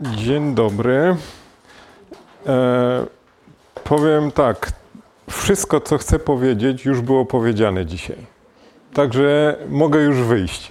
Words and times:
Dzień 0.00 0.54
dobry. 0.54 1.16
E, 2.46 3.06
powiem 3.84 4.30
tak. 4.30 4.72
Wszystko, 5.30 5.80
co 5.80 5.98
chcę 5.98 6.18
powiedzieć, 6.18 6.84
już 6.84 7.00
było 7.00 7.26
powiedziane 7.26 7.86
dzisiaj. 7.86 8.16
Także 8.94 9.56
mogę 9.68 10.00
już 10.00 10.16
wyjść. 10.16 10.70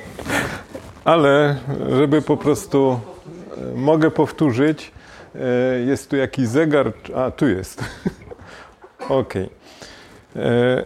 Ale, 1.04 1.56
żeby 1.96 2.22
po 2.22 2.36
prostu 2.36 3.00
e, 3.58 3.74
mogę 3.74 4.10
powtórzyć, 4.10 4.92
e, 5.34 5.38
jest 5.80 6.10
tu 6.10 6.16
jakiś 6.16 6.46
zegar. 6.46 6.92
A, 7.16 7.30
tu 7.30 7.48
jest. 7.48 7.84
ok. 9.08 9.34
E, 9.36 10.84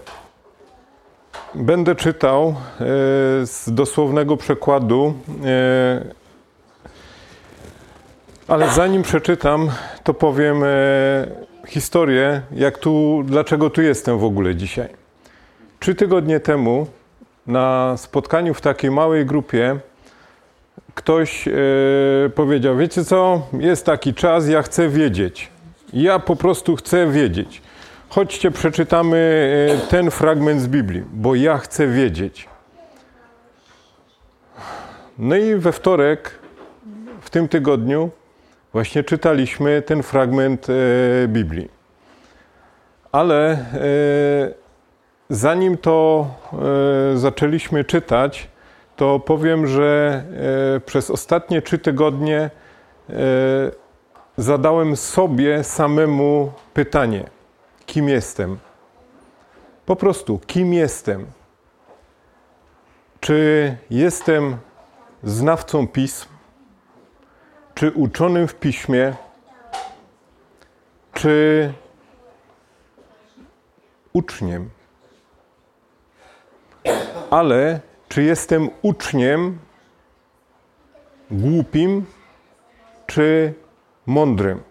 będę 1.54 1.94
czytał 1.94 2.48
e, 2.48 2.54
z 3.46 3.64
dosłownego 3.66 4.36
przekładu 4.36 5.14
e, 5.44 6.23
ale 8.48 8.70
zanim 8.70 9.02
przeczytam, 9.02 9.70
to 10.04 10.14
powiem 10.14 10.62
e, 10.64 10.66
historię, 11.66 12.42
jak 12.52 12.78
tu, 12.78 13.22
dlaczego 13.24 13.70
tu 13.70 13.82
jestem 13.82 14.18
w 14.18 14.24
ogóle 14.24 14.54
dzisiaj. 14.54 14.88
Trzy 15.80 15.94
tygodnie 15.94 16.40
temu 16.40 16.86
na 17.46 17.96
spotkaniu 17.96 18.54
w 18.54 18.60
takiej 18.60 18.90
małej 18.90 19.26
grupie 19.26 19.78
ktoś 20.94 21.48
e, 21.48 21.52
powiedział: 22.34 22.76
Wiecie 22.76 23.04
co, 23.04 23.46
jest 23.52 23.86
taki 23.86 24.14
czas, 24.14 24.48
ja 24.48 24.62
chcę 24.62 24.88
wiedzieć. 24.88 25.50
Ja 25.92 26.18
po 26.18 26.36
prostu 26.36 26.76
chcę 26.76 27.10
wiedzieć. 27.10 27.62
Chodźcie, 28.08 28.50
przeczytamy 28.50 29.18
e, 29.86 29.90
ten 29.90 30.10
fragment 30.10 30.60
z 30.60 30.66
Biblii, 30.66 31.02
bo 31.12 31.34
ja 31.34 31.58
chcę 31.58 31.86
wiedzieć. 31.86 32.48
No 35.18 35.36
i 35.36 35.54
we 35.54 35.72
wtorek 35.72 36.38
w 37.20 37.30
tym 37.30 37.48
tygodniu 37.48 38.10
Właśnie 38.74 39.04
czytaliśmy 39.04 39.82
ten 39.82 40.02
fragment 40.02 40.66
e, 40.70 40.72
Biblii. 41.28 41.68
Ale 43.12 43.50
e, 43.50 43.58
zanim 45.30 45.76
to 45.78 46.26
e, 47.12 47.18
zaczęliśmy 47.18 47.84
czytać, 47.84 48.48
to 48.96 49.20
powiem, 49.20 49.66
że 49.66 50.22
przez 50.86 51.10
ostatnie 51.10 51.62
trzy 51.62 51.78
tygodnie 51.78 52.50
zadałem 54.36 54.96
sobie 54.96 55.64
samemu 55.64 56.52
pytanie: 56.74 57.24
kim 57.86 58.08
jestem? 58.08 58.58
Po 59.86 59.96
prostu, 59.96 60.40
kim 60.46 60.72
jestem? 60.72 61.26
Czy 63.20 63.76
jestem 63.90 64.56
znawcą 65.22 65.88
pism? 65.88 66.33
Czy 67.74 67.90
uczonym 67.90 68.48
w 68.48 68.54
piśmie, 68.54 69.14
czy 71.12 71.72
uczniem. 74.12 74.70
Ale 77.30 77.80
czy 78.08 78.22
jestem 78.22 78.70
uczniem 78.82 79.58
głupim, 81.30 82.06
czy 83.06 83.54
mądrym? 84.06 84.62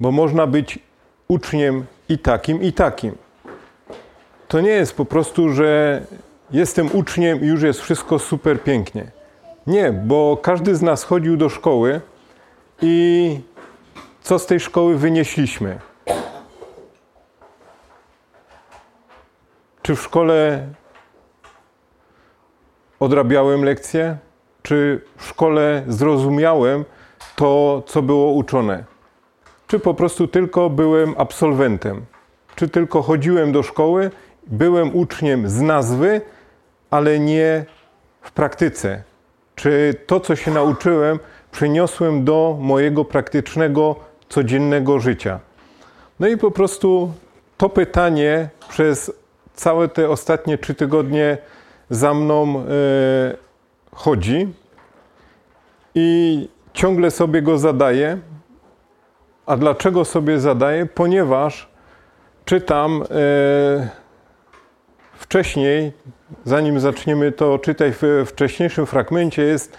Bo 0.00 0.12
można 0.12 0.46
być 0.46 0.78
uczniem 1.28 1.86
i 2.08 2.18
takim, 2.18 2.62
i 2.62 2.72
takim. 2.72 3.16
To 4.48 4.60
nie 4.60 4.70
jest 4.70 4.96
po 4.96 5.04
prostu, 5.04 5.50
że 5.52 6.02
jestem 6.50 6.88
uczniem 6.92 7.44
i 7.44 7.46
już 7.46 7.62
jest 7.62 7.80
wszystko 7.80 8.18
super 8.18 8.62
pięknie. 8.62 9.10
Nie, 9.66 9.92
bo 9.92 10.38
każdy 10.42 10.76
z 10.76 10.82
nas 10.82 11.04
chodził 11.04 11.36
do 11.36 11.48
szkoły 11.48 12.00
i 12.82 13.40
co 14.22 14.38
z 14.38 14.46
tej 14.46 14.60
szkoły 14.60 14.98
wynieśliśmy? 14.98 15.78
Czy 19.82 19.96
w 19.96 20.00
szkole 20.00 20.68
odrabiałem 23.00 23.64
lekcje? 23.64 24.16
Czy 24.62 25.04
w 25.16 25.24
szkole 25.24 25.84
zrozumiałem 25.88 26.84
to, 27.36 27.82
co 27.86 28.02
było 28.02 28.32
uczone? 28.32 28.84
Czy 29.66 29.78
po 29.78 29.94
prostu 29.94 30.28
tylko 30.28 30.70
byłem 30.70 31.14
absolwentem? 31.18 32.04
Czy 32.56 32.68
tylko 32.68 33.02
chodziłem 33.02 33.52
do 33.52 33.62
szkoły, 33.62 34.10
byłem 34.46 34.96
uczniem 34.96 35.48
z 35.48 35.60
nazwy, 35.60 36.20
ale 36.90 37.18
nie 37.18 37.64
w 38.20 38.32
praktyce? 38.32 39.02
Czy 39.54 39.94
to, 40.06 40.20
co 40.20 40.36
się 40.36 40.50
nauczyłem, 40.50 41.18
przeniosłem 41.52 42.24
do 42.24 42.58
mojego 42.60 43.04
praktycznego, 43.04 43.96
codziennego 44.28 45.00
życia? 45.00 45.40
No 46.20 46.28
i 46.28 46.36
po 46.36 46.50
prostu 46.50 47.12
to 47.56 47.68
pytanie 47.68 48.48
przez 48.68 49.12
całe 49.54 49.88
te 49.88 50.10
ostatnie 50.10 50.58
trzy 50.58 50.74
tygodnie 50.74 51.38
za 51.90 52.14
mną 52.14 52.60
e, 52.60 52.64
chodzi 53.92 54.48
i 55.94 56.48
ciągle 56.72 57.10
sobie 57.10 57.42
go 57.42 57.58
zadaję. 57.58 58.18
A 59.46 59.56
dlaczego 59.56 60.04
sobie 60.04 60.40
zadaję? 60.40 60.86
Ponieważ 60.86 61.68
czytam 62.44 63.02
e, 63.02 63.88
wcześniej 65.14 65.92
zanim 66.44 66.80
zaczniemy 66.80 67.32
to 67.32 67.58
czytać 67.58 67.94
w 68.00 68.24
wcześniejszym 68.26 68.86
fragmencie, 68.86 69.42
jest 69.42 69.76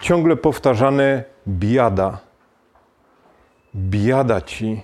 ciągle 0.00 0.36
powtarzane 0.36 1.24
biada. 1.48 2.18
Biada 3.74 4.40
ci, 4.40 4.82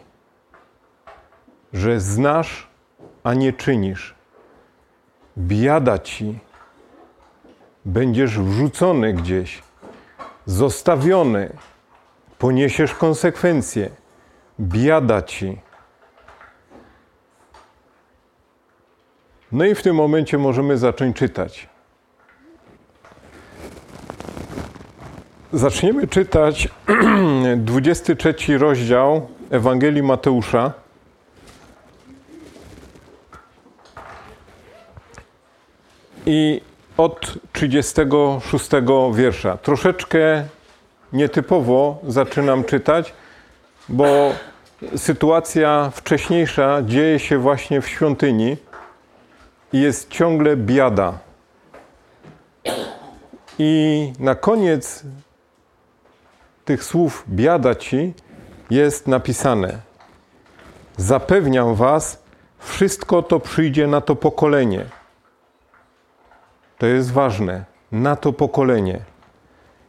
że 1.73 2.01
znasz, 2.01 2.69
a 3.25 3.35
nie 3.35 3.53
czynisz. 3.53 4.15
Biada 5.39 5.99
ci, 5.99 6.39
będziesz 7.85 8.39
wrzucony 8.39 9.13
gdzieś, 9.13 9.63
zostawiony, 10.47 11.53
poniesiesz 12.39 12.95
konsekwencje. 12.95 13.91
Biada 14.61 15.23
ci 15.23 15.68
No 19.53 19.65
i 19.65 19.75
w 19.75 19.83
tym 19.83 19.97
momencie 19.97 20.39
możemy 20.39 20.79
zacząć 20.79 21.17
czytać. 21.17 21.69
Zaczniemy 25.53 26.09
czytać 26.09 26.69
23 27.57 28.59
rozdział 28.59 29.29
Ewangelii 29.51 30.03
Mateusza. 30.03 30.73
I 36.27 36.61
od 36.97 37.35
36 37.53 38.71
wiersza. 39.15 39.57
Troszeczkę 39.57 40.45
nietypowo 41.13 41.99
zaczynam 42.07 42.65
czytać, 42.65 43.13
bo 43.89 44.33
sytuacja 44.97 45.91
wcześniejsza 45.95 46.83
dzieje 46.83 47.19
się 47.19 47.39
właśnie 47.39 47.81
w 47.81 47.89
świątyni 47.89 48.57
i 49.73 49.81
jest 49.81 50.11
ciągle 50.11 50.57
biada. 50.57 51.19
I 53.59 54.13
na 54.19 54.35
koniec 54.35 55.05
tych 56.65 56.85
słów 56.85 57.25
biada 57.29 57.75
ci 57.75 58.15
jest 58.71 59.07
napisane: 59.07 59.79
Zapewniam 60.97 61.75
was, 61.75 62.23
wszystko 62.59 63.23
to 63.23 63.41
przyjdzie 63.41 63.87
na 63.87 64.01
to 64.01 64.17
pokolenie. 64.17 64.85
To 66.79 66.87
jest 66.87 67.13
ważne, 67.13 67.65
na 67.93 68.17
to 68.17 68.33
pokolenie. 68.33 69.01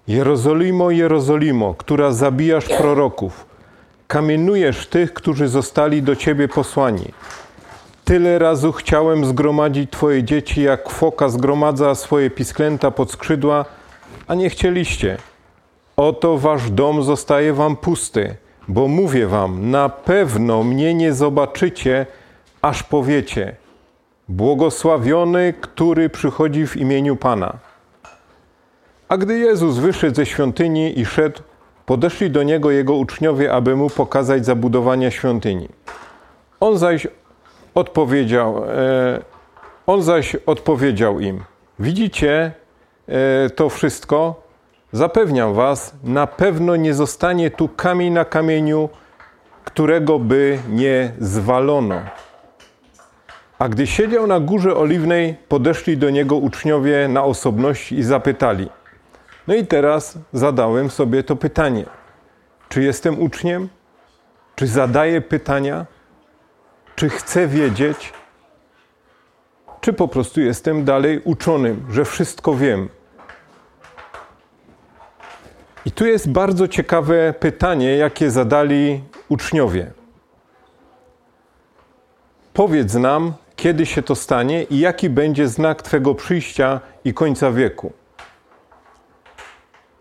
Jerozolimo, 0.07 0.92
Jerozolimo, 0.92 1.74
która 1.74 2.12
zabijasz 2.12 2.65
proroków, 2.65 3.45
kamienujesz 4.07 4.88
tych, 4.88 5.13
którzy 5.13 5.48
zostali 5.48 6.04
do 6.04 6.15
ciebie 6.15 6.48
posłani. 6.48 7.13
Tyle 8.09 8.39
razu 8.39 8.71
chciałem 8.71 9.25
zgromadzić 9.25 9.91
Twoje 9.91 10.23
dzieci, 10.23 10.61
jak 10.61 10.89
foka 10.89 11.29
zgromadza 11.29 11.95
swoje 11.95 12.29
pisklęta 12.29 12.91
pod 12.91 13.11
skrzydła, 13.11 13.65
a 14.27 14.35
nie 14.35 14.50
chcieliście. 14.50 15.17
Oto 15.97 16.38
wasz 16.38 16.71
dom 16.71 17.03
zostaje 17.03 17.53
wam 17.53 17.75
pusty, 17.75 18.35
bo 18.67 18.88
mówię 18.88 19.27
wam, 19.27 19.71
na 19.71 19.89
pewno 19.89 20.63
mnie 20.63 20.94
nie 20.94 21.13
zobaczycie, 21.13 22.06
aż 22.61 22.83
powiecie: 22.83 23.56
Błogosławiony, 24.29 25.53
który 25.61 26.09
przychodzi 26.09 26.67
w 26.67 26.77
imieniu 26.77 27.15
Pana. 27.15 27.53
A 29.09 29.17
gdy 29.17 29.39
Jezus 29.39 29.77
wyszedł 29.77 30.15
ze 30.15 30.25
świątyni 30.25 31.00
i 31.00 31.06
szedł, 31.06 31.41
podeszli 31.85 32.31
do 32.31 32.44
niego 32.44 32.71
jego 32.71 32.95
uczniowie, 32.95 33.53
aby 33.53 33.75
mu 33.75 33.89
pokazać 33.89 34.45
zabudowanie 34.45 35.11
świątyni. 35.11 35.69
On 36.59 36.77
zaś 36.77 37.07
odpowiedział, 37.75 38.63
e, 38.63 39.19
on 39.88 40.04
zaś 40.04 40.36
odpowiedział 40.36 41.19
im: 41.19 41.44
Widzicie 41.80 42.51
e, 43.07 43.50
to 43.50 43.69
wszystko? 43.69 44.50
Zapewniam 44.92 45.54
was, 45.54 45.94
na 46.04 46.27
pewno 46.27 46.75
nie 46.75 46.94
zostanie 46.94 47.51
tu 47.51 47.68
kamień 47.68 48.13
na 48.13 48.25
kamieniu, 48.25 48.89
którego 49.66 50.19
by 50.19 50.60
nie 50.69 51.12
zwalono. 51.19 52.01
A 53.60 53.69
gdy 53.69 53.88
siedział 53.88 54.27
na 54.27 54.39
górze 54.39 54.75
oliwnej, 54.75 55.36
podeszli 55.48 55.98
do 55.98 56.10
niego 56.10 56.36
uczniowie 56.36 57.07
na 57.07 57.24
osobności 57.24 57.95
i 57.95 58.04
zapytali. 58.04 58.69
No 59.48 59.56
i 59.56 59.66
teraz 59.66 60.18
zadałem 60.33 60.89
sobie 60.89 61.24
to 61.24 61.36
pytanie: 61.36 61.86
czy 62.69 62.83
jestem 62.83 63.21
uczniem? 63.21 63.69
Czy 64.56 64.68
zadaję 64.68 65.21
pytania? 65.21 65.86
Czy 67.00 67.10
chcę 67.10 67.48
wiedzieć? 67.48 68.13
Czy 69.81 69.94
po 69.94 70.07
prostu 70.07 70.42
jestem 70.42 70.86
dalej 70.86 71.22
uczonym, 71.24 71.86
że 71.92 72.06
wszystko 72.06 72.56
wiem? 72.56 72.90
I 75.86 75.92
tu 75.92 76.06
jest 76.06 76.30
bardzo 76.30 76.68
ciekawe 76.68 77.34
pytanie, 77.40 77.98
jakie 77.98 78.31
zadali 78.31 79.04
uczniowie. 79.30 79.92
Powiedz 82.54 82.94
nam, 82.94 83.34
kiedy 83.56 83.86
się 83.86 84.04
to 84.04 84.16
stanie 84.16 84.63
i 84.63 84.80
jaki 84.80 85.10
będzie 85.10 85.48
znak 85.48 85.81
Twego 85.81 86.16
przyjścia 86.16 86.80
i 87.04 87.13
końca 87.13 87.52
wieku. 87.52 87.94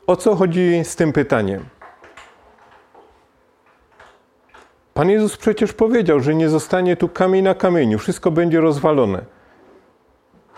O 0.07 0.17
co 0.17 0.37
chodzi 0.37 0.81
z 0.85 0.97
tym 0.97 1.13
pytaniem? 1.13 1.78
Pan 4.99 5.11
Jezus 5.11 5.37
przecież 5.37 5.73
powiedział, 5.73 6.21
że 6.21 6.35
nie 6.35 6.49
zostanie 6.49 6.97
tu 6.97 7.09
kamień 7.09 7.45
na 7.45 7.55
kamieniu, 7.55 7.99
wszystko 7.99 8.31
będzie 8.31 8.61
rozwalone. 8.61 9.25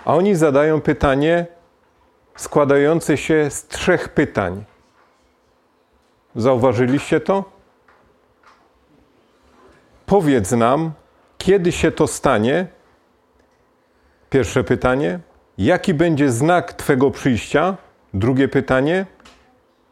A 0.05 0.15
oni 0.15 0.35
zadają 0.35 0.81
pytanie 0.81 1.47
składające 2.37 3.17
się 3.17 3.51
z 3.51 3.67
trzech 3.67 4.09
pytań. 4.09 4.65
Zauważyliście 6.37 7.21
to? 7.21 7.45
Powiedz 10.07 10.53
nam, 10.53 10.93
kiedy 11.39 11.73
się 11.73 11.93
to 11.93 12.07
stanie? 12.07 12.67
Pierwsze 14.31 14.65
pytanie. 14.65 15.21
Jaki 15.59 15.95
będzie 15.95 16.31
znak 16.31 16.73
Twego 16.73 17.11
przyjścia? 17.11 17.77
Drugie 18.15 18.49
pytanie. 18.49 19.07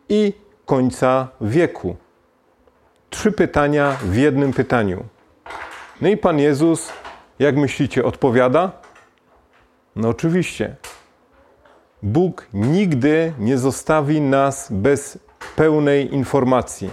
I 0.09 0.33
końca 0.67 1.29
wieku. 1.41 1.97
Trzy 3.11 3.33
pytania 3.33 3.97
w 4.03 4.17
jednym 4.17 4.53
pytaniu. 4.53 5.05
No 6.01 6.09
i 6.09 6.17
Pan 6.17 6.39
Jezus, 6.39 6.93
jak 7.39 7.57
myślicie, 7.57 8.05
odpowiada? 8.05 8.73
No 9.97 10.09
oczywiście. 10.09 10.77
Bóg 12.03 12.47
nigdy 12.53 13.33
nie 13.39 13.59
zostawi 13.59 14.21
nas 14.21 14.69
bez 14.71 15.19
pełnej 15.57 16.15
informacji. 16.15 16.91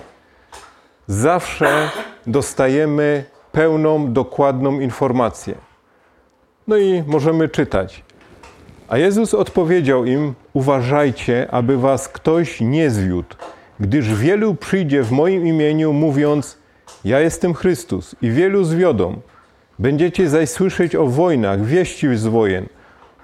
Zawsze 1.08 1.90
dostajemy 2.28 3.26
pełną, 3.52 4.14
dokładną 4.14 4.80
informację. 4.80 5.56
No 6.68 6.78
i 6.78 7.04
możemy 7.08 7.50
czytać. 7.50 8.04
A 8.88 8.98
Jezus 8.98 9.34
odpowiedział 9.34 10.06
im: 10.06 10.34
Uważajcie, 10.54 11.48
aby 11.52 11.78
was 11.78 12.08
ktoś 12.10 12.62
nie 12.62 12.90
zwiódł, 12.90 13.36
gdyż 13.80 14.14
wielu 14.14 14.56
przyjdzie 14.56 15.04
w 15.04 15.12
moim 15.12 15.48
imieniu, 15.48 15.94
mówiąc: 15.94 16.58
Ja 17.06 17.20
jestem 17.20 17.54
Chrystus, 17.54 18.16
i 18.22 18.32
wielu 18.32 18.64
zwiodą. 18.64 19.22
Będziecie 19.80 20.30
zaś 20.30 20.50
słyszeć 20.50 20.96
o 20.96 21.08
wojnach, 21.08 21.66
wieści 21.66 22.16
z 22.16 22.28
wojen. 22.28 22.66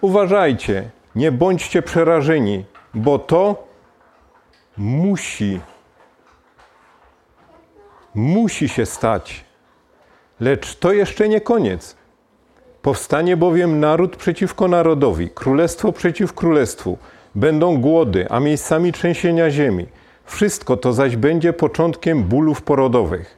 Uważajcie, 0.02 0.90
nie 1.16 1.32
bądźcie 1.32 1.82
przerażeni, 1.82 2.66
bo 2.94 3.20
to 3.20 3.68
musi, 4.78 5.60
musi 8.16 8.70
się 8.70 8.86
stać. 8.86 9.46
Lecz 10.40 10.76
to 10.76 10.94
jeszcze 10.94 11.30
nie 11.30 11.42
koniec. 11.42 11.96
Powstanie 12.82 13.38
bowiem 13.38 13.80
naród 13.80 14.16
przeciwko 14.16 14.68
narodowi, 14.68 15.30
królestwo 15.30 15.92
przeciw 15.92 16.34
królestwu. 16.34 16.98
Będą 17.36 17.82
głody, 17.82 18.28
a 18.30 18.40
miejscami 18.40 18.92
trzęsienia 18.92 19.52
ziemi. 19.52 19.88
Wszystko 20.32 20.78
to 20.78 20.94
zaś 20.94 21.16
będzie 21.16 21.54
początkiem 21.54 22.24
bólów 22.24 22.62
porodowych. 22.62 23.38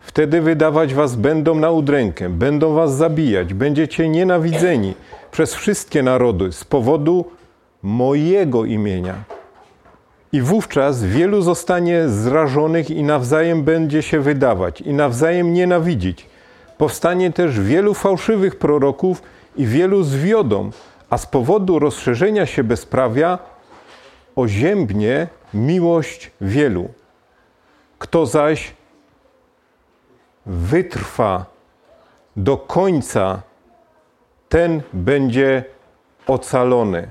Wtedy 0.00 0.40
wydawać 0.40 0.94
was 0.94 1.16
będą 1.16 1.54
na 1.54 1.70
udrękę, 1.70 2.28
będą 2.28 2.74
was 2.74 2.94
zabijać, 2.94 3.54
będziecie 3.54 4.08
nienawidzeni 4.08 4.94
przez 5.30 5.54
wszystkie 5.54 6.02
narody 6.02 6.52
z 6.52 6.64
powodu 6.64 7.24
mojego 7.82 8.64
imienia. 8.64 9.14
I 10.32 10.40
wówczas 10.40 11.04
wielu 11.04 11.42
zostanie 11.42 12.08
zrażonych 12.08 12.90
i 12.90 13.02
nawzajem 13.02 13.62
będzie 13.62 14.02
się 14.02 14.20
wydawać, 14.20 14.80
i 14.80 14.92
nawzajem 14.92 15.52
nienawidzić. 15.52 16.26
Powstanie 16.78 17.32
też 17.32 17.60
wielu 17.60 17.94
fałszywych 17.94 18.56
proroków 18.56 19.22
i 19.56 19.66
wielu 19.66 20.02
zwiodą, 20.02 20.70
a 21.10 21.18
z 21.18 21.26
powodu 21.26 21.78
rozszerzenia 21.78 22.46
się 22.46 22.64
bezprawia 22.64 23.38
oziębnie 24.36 25.28
miłość 25.54 26.30
wielu. 26.40 26.88
Kto 27.98 28.26
zaś 28.26 28.74
wytrwa 30.46 31.46
do 32.36 32.56
końca, 32.56 33.42
ten 34.48 34.82
będzie 34.92 35.64
ocalony. 36.26 37.08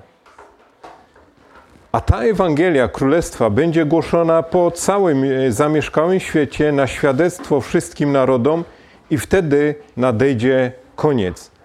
A 1.92 2.02
ta 2.02 2.24
Ewangelia 2.24 2.88
Królestwa 2.88 3.50
będzie 3.50 3.86
głoszona 3.86 4.44
po 4.44 4.72
całym 4.72 5.24
e, 5.24 5.52
zamieszkałym 5.52 6.20
świecie 6.20 6.72
na 6.72 6.88
świadectwo 6.88 7.62
wszystkim 7.62 8.12
narodom 8.12 8.64
i 9.10 9.18
wtedy 9.18 9.76
nadejdzie 9.98 10.72
koniec. 10.96 11.57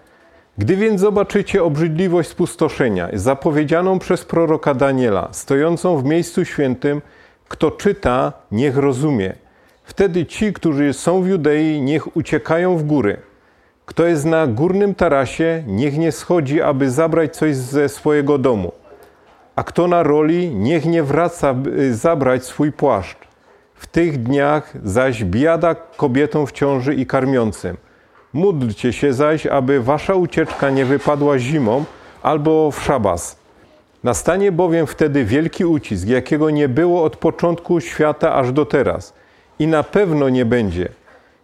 Gdy 0.59 0.77
więc 0.77 1.01
zobaczycie 1.01 1.65
obrzydliwość 1.65 2.29
spustoszenia 2.29 3.09
zapowiedzianą 3.13 3.99
przez 3.99 4.25
proroka 4.25 4.75
Daniela, 4.75 5.29
stojącą 5.33 5.99
w 5.99 6.05
miejscu 6.05 6.45
świętym, 6.45 7.03
kto 7.49 7.71
czyta, 7.71 8.33
niech 8.51 8.77
rozumie. 8.77 9.33
Wtedy 9.85 10.27
ci, 10.27 10.53
którzy 10.53 10.93
są 10.93 11.23
w 11.23 11.27
Judei, 11.27 11.81
niech 11.81 12.17
uciekają 12.17 12.77
w 12.77 12.85
góry. 12.85 13.17
Kto 13.87 14.07
jest 14.07 14.25
na 14.25 14.47
górnym 14.47 14.95
tarasie, 14.95 15.65
niech 15.67 15.99
nie 15.99 16.13
schodzi, 16.13 16.63
aby 16.63 16.91
zabrać 16.91 17.37
coś 17.37 17.57
ze 17.57 17.89
swojego 17.89 18.39
domu 18.39 18.73
a 19.57 19.65
kto 19.65 19.87
na 19.87 20.03
roli, 20.03 20.55
niech 20.55 20.87
nie 20.87 21.03
wraca 21.03 21.55
by 21.55 21.95
zabrać 21.95 22.45
swój 22.45 22.73
płaszcz. 22.73 23.19
W 23.75 23.87
tych 23.87 24.23
dniach 24.23 24.73
zaś 24.85 25.25
biada 25.25 25.75
kobietom 25.75 26.47
w 26.47 26.53
ciąży 26.53 26.95
i 26.95 27.07
karmiącym. 27.07 27.77
Módlcie 28.33 28.93
się 28.93 29.13
zaś, 29.13 29.47
aby 29.47 29.83
wasza 29.83 30.15
ucieczka 30.15 30.71
nie 30.71 30.85
wypadła 30.85 31.39
zimą 31.39 31.85
albo 32.23 32.71
w 32.71 32.83
szabas. 32.83 33.37
Nastanie 34.05 34.53
bowiem 34.53 34.87
wtedy 34.87 35.25
wielki 35.25 35.65
ucisk, 35.65 36.09
jakiego 36.09 36.51
nie 36.51 36.69
było 36.69 37.05
od 37.05 37.17
początku 37.17 37.81
świata 37.81 38.35
aż 38.35 38.53
do 38.53 38.67
teraz. 38.67 39.15
I 39.59 39.67
na 39.67 39.83
pewno 39.83 40.29
nie 40.29 40.45
będzie. 40.45 40.89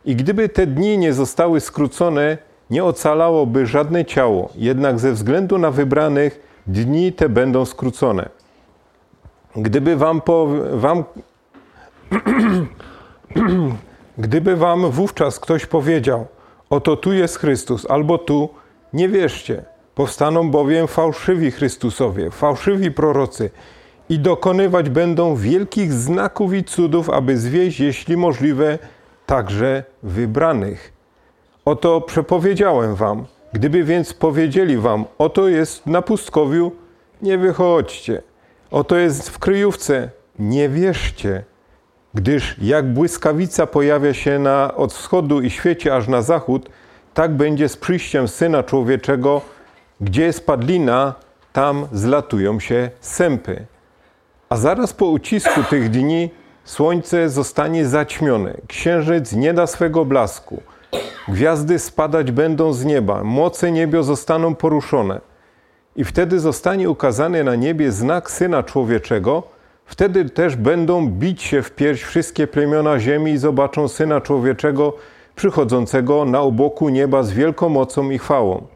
I 0.04 0.16
gdyby 0.16 0.48
te 0.48 0.66
dni 0.66 0.98
nie 0.98 1.12
zostały 1.12 1.60
skrócone, 1.60 2.38
nie 2.70 2.84
ocalałoby 2.84 3.66
żadne 3.66 4.04
ciało. 4.04 4.50
Jednak 4.54 4.98
ze 4.98 5.12
względu 5.12 5.58
na 5.58 5.70
wybranych, 5.70 6.40
dni 6.66 7.12
te 7.12 7.28
będą 7.28 7.64
skrócone. 7.64 8.28
Gdyby 9.56 9.96
wam, 9.96 10.20
po, 10.20 10.48
wam 10.72 11.04
gdyby 14.18 14.56
wam 14.56 14.90
wówczas 14.90 15.40
ktoś 15.40 15.66
powiedział, 15.66 16.26
oto 16.70 16.96
tu 16.96 17.12
jest 17.12 17.38
Chrystus, 17.38 17.86
albo 17.90 18.18
tu, 18.18 18.48
nie 18.92 19.08
wierzcie. 19.08 19.64
Powstaną 19.94 20.50
bowiem 20.50 20.86
fałszywi 20.86 21.50
Chrystusowie, 21.50 22.30
fałszywi 22.30 22.90
prorocy 22.90 23.50
i 24.08 24.18
dokonywać 24.18 24.90
będą 24.90 25.36
wielkich 25.36 25.92
znaków 25.92 26.54
i 26.54 26.64
cudów, 26.64 27.10
aby 27.10 27.36
zwieść, 27.36 27.80
jeśli 27.80 28.16
możliwe, 28.16 28.78
także 29.26 29.84
wybranych. 30.02 30.92
Oto 31.64 32.00
przepowiedziałem 32.00 32.94
wam, 32.94 33.26
Gdyby 33.52 33.84
więc 33.84 34.14
powiedzieli 34.14 34.76
wam, 34.76 35.04
oto 35.18 35.48
jest 35.48 35.86
na 35.86 36.02
pustkowiu, 36.02 36.72
nie 37.22 37.38
wychodźcie. 37.38 38.22
Oto 38.70 38.96
jest 38.96 39.30
w 39.30 39.38
kryjówce, 39.38 40.10
nie 40.38 40.68
wierzcie. 40.68 41.44
Gdyż 42.18 42.56
jak 42.62 42.92
błyskawica 42.92 43.66
pojawia 43.66 44.14
się 44.14 44.38
na, 44.38 44.74
od 44.74 44.92
wschodu 44.92 45.40
i 45.40 45.50
świecie 45.50 45.96
aż 45.96 46.08
na 46.08 46.22
zachód, 46.22 46.68
tak 47.14 47.36
będzie 47.36 47.68
z 47.68 47.76
przyjściem 47.76 48.28
Syna 48.28 48.62
Człowieczego, 48.62 49.40
gdzie 50.00 50.24
jest 50.24 50.46
padlina, 50.46 51.14
tam 51.52 51.86
zlatują 51.92 52.60
się 52.60 52.90
sępy. 53.00 53.66
A 54.48 54.56
zaraz 54.56 54.92
po 54.92 55.06
ucisku 55.06 55.62
tych 55.70 55.90
dni 55.90 56.30
słońce 56.64 57.28
zostanie 57.28 57.86
zaćmione, 57.86 58.54
księżyc 58.68 59.32
nie 59.32 59.54
da 59.54 59.66
swego 59.66 60.04
blasku, 60.04 60.62
Gwiazdy 61.28 61.78
spadać 61.78 62.30
będą 62.30 62.72
z 62.72 62.84
nieba, 62.84 63.24
moce 63.24 63.72
niebio 63.72 64.02
zostaną 64.02 64.54
poruszone. 64.54 65.20
I 65.96 66.04
wtedy 66.04 66.40
zostanie 66.40 66.90
ukazany 66.90 67.44
na 67.44 67.54
niebie 67.54 67.92
znak 67.92 68.30
Syna 68.30 68.62
Człowieczego. 68.62 69.57
Wtedy 69.88 70.30
też 70.30 70.56
będą 70.56 71.08
bić 71.10 71.42
się 71.42 71.62
w 71.62 71.70
pierś 71.70 72.02
wszystkie 72.02 72.46
plemiona 72.46 73.00
ziemi 73.00 73.32
i 73.32 73.38
zobaczą 73.38 73.88
Syna 73.88 74.20
Człowieczego 74.20 74.92
przychodzącego 75.36 76.24
na 76.24 76.40
oboku 76.40 76.88
nieba 76.88 77.22
z 77.22 77.32
wielką 77.32 77.68
mocą 77.68 78.10
i 78.10 78.18
chwałą. 78.18 78.66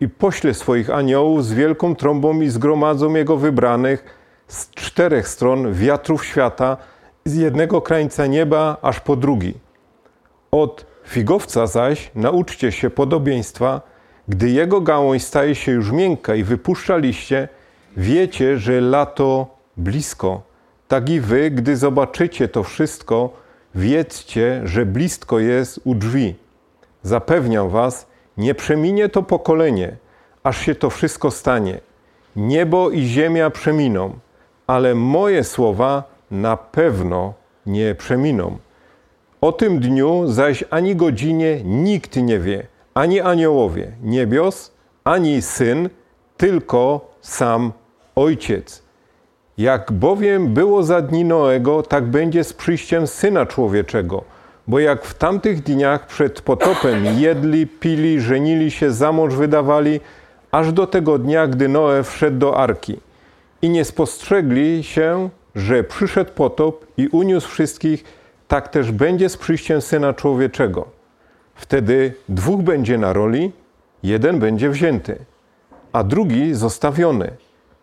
I 0.00 0.08
pośle 0.08 0.54
swoich 0.54 0.90
aniołów 0.90 1.44
z 1.44 1.52
wielką 1.52 1.96
trąbą 1.96 2.40
i 2.40 2.48
zgromadzą 2.48 3.14
Jego 3.14 3.36
wybranych 3.36 4.04
z 4.48 4.70
czterech 4.70 5.28
stron 5.28 5.72
wiatrów 5.72 6.24
świata, 6.24 6.76
z 7.24 7.34
jednego 7.34 7.80
krańca 7.80 8.26
nieba 8.26 8.76
aż 8.82 9.00
po 9.00 9.16
drugi. 9.16 9.54
Od 10.50 10.86
figowca 11.06 11.66
zaś 11.66 12.10
nauczcie 12.14 12.72
się 12.72 12.90
podobieństwa, 12.90 13.80
gdy 14.28 14.50
jego 14.50 14.80
gałąź 14.80 15.24
staje 15.24 15.54
się 15.54 15.72
już 15.72 15.92
miękka 15.92 16.34
i 16.34 16.42
wypuszcza 16.42 16.96
liście, 16.96 17.48
wiecie, 17.96 18.58
że 18.58 18.80
lato 18.80 19.46
blisko. 19.76 20.47
Tak 20.88 21.10
i 21.10 21.20
wy, 21.20 21.50
gdy 21.50 21.76
zobaczycie 21.76 22.48
to 22.48 22.62
wszystko, 22.62 23.30
wiedzcie, 23.74 24.60
że 24.64 24.86
blisko 24.86 25.38
jest 25.38 25.80
u 25.84 25.94
drzwi. 25.94 26.34
Zapewniam 27.02 27.68
was, 27.68 28.06
nie 28.36 28.54
przeminie 28.54 29.08
to 29.08 29.22
pokolenie, 29.22 29.96
aż 30.42 30.58
się 30.60 30.74
to 30.74 30.90
wszystko 30.90 31.30
stanie. 31.30 31.80
Niebo 32.36 32.90
i 32.90 33.02
ziemia 33.02 33.50
przeminą, 33.50 34.18
ale 34.66 34.94
moje 34.94 35.44
słowa 35.44 36.02
na 36.30 36.56
pewno 36.56 37.34
nie 37.66 37.94
przeminą. 37.94 38.58
O 39.40 39.52
tym 39.52 39.80
dniu 39.80 40.26
zaś 40.26 40.64
ani 40.70 40.96
godzinie 40.96 41.60
nikt 41.64 42.16
nie 42.16 42.38
wie, 42.38 42.66
ani 42.94 43.20
aniołowie 43.20 43.92
niebios, 44.02 44.72
ani 45.04 45.42
syn, 45.42 45.88
tylko 46.36 47.10
sam 47.20 47.72
Ojciec. 48.14 48.87
Jak 49.58 49.92
bowiem 49.92 50.54
było 50.54 50.82
za 50.82 51.02
dni 51.02 51.24
Noego, 51.24 51.82
tak 51.82 52.04
będzie 52.04 52.44
z 52.44 52.52
przyjściem 52.52 53.06
Syna 53.06 53.46
Człowieczego. 53.46 54.24
Bo 54.66 54.78
jak 54.78 55.04
w 55.04 55.14
tamtych 55.14 55.62
dniach 55.62 56.06
przed 56.06 56.40
potopem 56.40 57.04
jedli, 57.04 57.66
pili, 57.66 58.20
żenili 58.20 58.70
się, 58.70 58.92
za 58.92 59.12
mąż 59.12 59.34
wydawali, 59.34 60.00
aż 60.50 60.72
do 60.72 60.86
tego 60.86 61.18
dnia, 61.18 61.46
gdy 61.46 61.68
Noe 61.68 62.02
wszedł 62.02 62.38
do 62.38 62.56
arki. 62.56 63.00
I 63.62 63.70
nie 63.70 63.84
spostrzegli 63.84 64.82
się, 64.84 65.28
że 65.54 65.84
przyszedł 65.84 66.30
potop 66.32 66.86
i 66.96 67.08
uniósł 67.08 67.48
wszystkich, 67.48 68.04
tak 68.48 68.68
też 68.68 68.92
będzie 68.92 69.28
z 69.28 69.36
przyjściem 69.36 69.80
Syna 69.80 70.14
Człowieczego. 70.14 70.88
Wtedy 71.54 72.14
dwóch 72.28 72.62
będzie 72.62 72.98
na 72.98 73.12
roli, 73.12 73.52
jeden 74.02 74.38
będzie 74.38 74.70
wzięty, 74.70 75.18
a 75.92 76.04
drugi 76.04 76.54
zostawiony. 76.54 77.30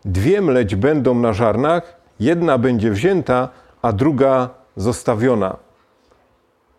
Dwie 0.05 0.41
mleć 0.41 0.75
będą 0.75 1.15
na 1.15 1.33
żarnach, 1.33 1.95
jedna 2.19 2.57
będzie 2.57 2.91
wzięta, 2.91 3.49
a 3.81 3.93
druga 3.93 4.49
zostawiona. 4.75 5.57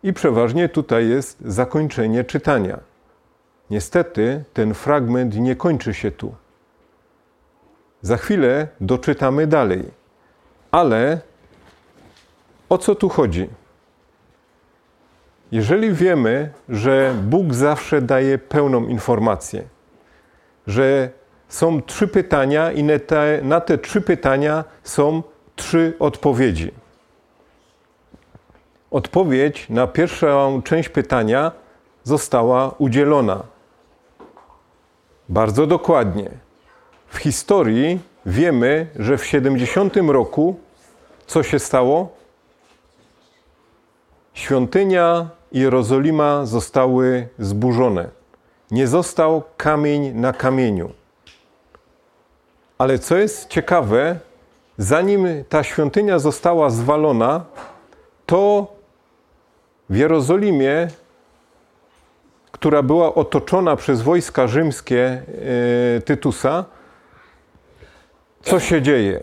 I 0.03 0.13
przeważnie 0.13 0.69
tutaj 0.69 1.09
jest 1.09 1.41
zakończenie 1.41 2.25
czytania. 2.25 2.79
Niestety 3.71 4.45
ten 4.53 4.75
fragment 4.75 5.37
nie 5.37 5.57
kończy 5.57 5.95
się 5.95 6.11
tu. 6.11 6.35
Za 8.03 8.17
chwilę 8.17 8.69
doczytamy 8.81 9.47
dalej. 9.47 9.85
Ale 10.71 11.21
o 12.69 12.79
co 12.79 12.95
tu 12.95 13.09
chodzi? 13.09 13.49
Jeżeli 15.53 15.93
wiemy, 15.93 16.51
że 16.69 17.15
Bóg 17.23 17.55
zawsze 17.55 18.03
daje 18.03 18.39
pełną 18.39 18.87
informację, 18.87 19.65
że 20.67 21.11
są 21.49 21.83
trzy 21.83 22.09
pytania 22.09 22.73
i 22.73 22.85
na 22.85 22.99
te, 22.99 23.41
na 23.43 23.61
te 23.61 23.79
trzy 23.79 24.01
pytania 24.01 24.65
są 24.85 25.23
trzy 25.57 25.93
odpowiedzi. 25.99 26.71
Odpowiedź 28.91 29.69
na 29.69 29.87
pierwszą 29.87 30.63
część 30.63 30.89
pytania 30.89 31.53
została 32.05 32.75
udzielona. 32.79 33.43
Bardzo 35.29 35.67
dokładnie. 35.67 36.31
W 37.09 37.17
historii 37.17 38.01
wiemy, 38.27 38.87
że 38.97 39.19
w 39.19 39.27
70 39.27 39.97
roku 39.97 40.57
co 41.27 41.43
się 41.43 41.59
stało? 41.59 42.09
Świątynia 44.35 45.29
i 45.53 45.61
Jerozolima 45.61 46.47
zostały 46.47 47.29
zburzone. 47.39 48.09
Nie 48.71 48.87
został 48.87 49.43
kamień 49.57 50.13
na 50.15 50.33
kamieniu. 50.33 50.91
Ale 52.79 52.99
co 52.99 53.17
jest 53.17 53.49
ciekawe, 53.49 54.19
zanim 54.79 55.45
ta 55.49 55.63
świątynia 55.63 56.19
została 56.19 56.71
zwalona, 56.71 57.45
to 58.27 58.67
w 59.91 59.97
Jerozolimie, 59.97 60.89
która 62.53 62.83
była 62.83 63.15
otoczona 63.15 63.77
przez 63.77 64.03
wojska 64.03 64.47
rzymskie 64.47 65.23
e, 65.97 66.01
Tytusa, 66.01 66.65
co 68.43 68.61
się 68.61 68.83
dzieje? 68.83 69.21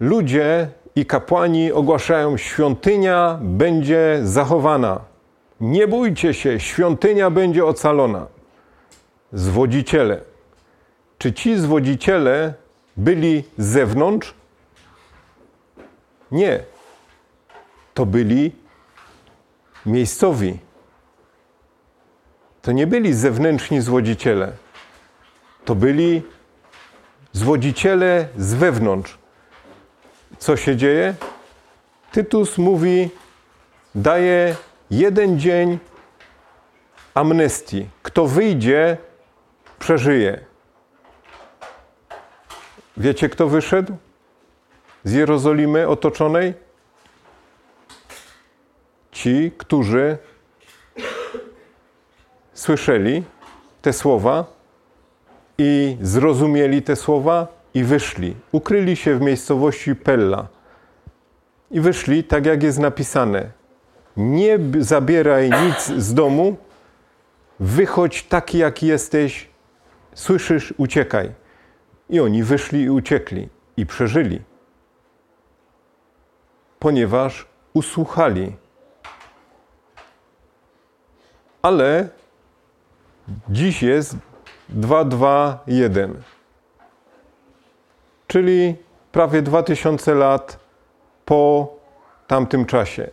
Ludzie 0.00 0.68
i 0.96 1.06
kapłani 1.06 1.72
ogłaszają: 1.72 2.36
Świątynia 2.36 3.38
będzie 3.42 4.20
zachowana. 4.22 5.00
Nie 5.60 5.88
bójcie 5.88 6.34
się, 6.34 6.60
świątynia 6.60 7.30
będzie 7.30 7.64
ocalona. 7.64 8.26
Zwodziciele. 9.32 10.20
Czy 11.18 11.32
ci 11.32 11.56
zwodziciele 11.56 12.54
byli 12.96 13.44
z 13.58 13.66
zewnątrz? 13.66 14.34
Nie. 16.30 16.64
To 17.94 18.06
byli 18.06 18.52
miejscowi. 19.86 20.58
To 22.62 22.72
nie 22.72 22.86
byli 22.86 23.14
zewnętrzni 23.14 23.80
zwodziciele. 23.80 24.52
To 25.64 25.74
byli 25.74 26.22
zwodziciele 27.32 28.28
z 28.36 28.54
wewnątrz 28.54 29.22
co 30.42 30.56
się 30.56 30.76
dzieje? 30.76 31.14
Tytus 32.12 32.58
mówi, 32.58 33.10
daje 33.94 34.56
jeden 34.90 35.40
dzień 35.40 35.78
amnestii. 37.14 37.88
Kto 38.02 38.26
wyjdzie, 38.26 38.96
przeżyje. 39.82 40.40
Wiecie, 42.96 43.28
kto 43.28 43.48
wyszedł 43.48 43.96
z 45.04 45.12
Jerozolimy 45.12 45.88
otoczonej? 45.88 46.54
Ci, 49.12 49.52
którzy 49.58 50.18
słyszeli 52.54 53.24
te 53.82 53.92
słowa 53.92 54.44
i 55.58 55.96
zrozumieli 56.00 56.82
te 56.82 56.96
słowa 56.96 57.46
i 57.74 57.84
wyszli. 57.84 58.36
Ukryli 58.52 58.96
się 58.96 59.18
w 59.18 59.20
miejscowości 59.20 59.94
Pella 59.94 60.48
i 61.70 61.80
wyszli 61.80 62.24
tak, 62.24 62.46
jak 62.46 62.62
jest 62.62 62.78
napisane. 62.78 63.50
Nie 64.16 64.58
zabieraj 64.78 65.50
nic 65.50 65.86
z 65.86 66.14
domu, 66.14 66.56
wychodź 67.60 68.22
taki, 68.22 68.58
jaki 68.58 68.86
jesteś, 68.86 69.51
słyszysz, 70.14 70.74
uciekaj. 70.76 71.32
I 72.10 72.20
oni 72.20 72.42
wyszli 72.42 72.82
i 72.82 72.90
uciekli 72.90 73.48
i 73.76 73.86
przeżyli, 73.86 74.42
ponieważ 76.78 77.46
usłuchali. 77.74 78.56
Ale 81.62 82.08
dziś 83.48 83.82
jest 83.82 84.16
221 84.68 86.22
czyli 88.32 88.76
prawie 89.12 89.42
2000 89.42 90.14
lat 90.14 90.58
po 91.24 91.74
tamtym 92.26 92.66
czasie. 92.66 93.10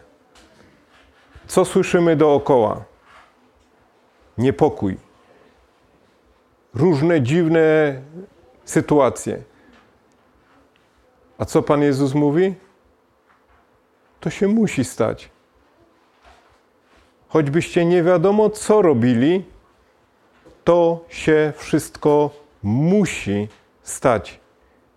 Co 1.48 1.66
słyszymy 1.66 2.16
dookoła? 2.16 2.84
Niepokój. 4.38 4.98
Różne 6.74 7.22
dziwne 7.22 7.62
sytuacje. 8.66 9.44
A 11.38 11.46
co 11.46 11.64
Pan 11.64 11.82
Jezus 11.82 12.14
mówi? 12.14 12.56
To 14.20 14.30
się 14.30 14.48
musi 14.48 14.86
stać. 14.86 15.30
Choćbyście 17.28 17.86
nie 17.86 18.04
wiadomo, 18.04 18.50
co 18.50 18.82
robili, 18.82 19.46
to 20.64 21.06
się 21.10 21.54
wszystko 21.56 22.30
musi 22.64 23.48
stać. 23.84 24.40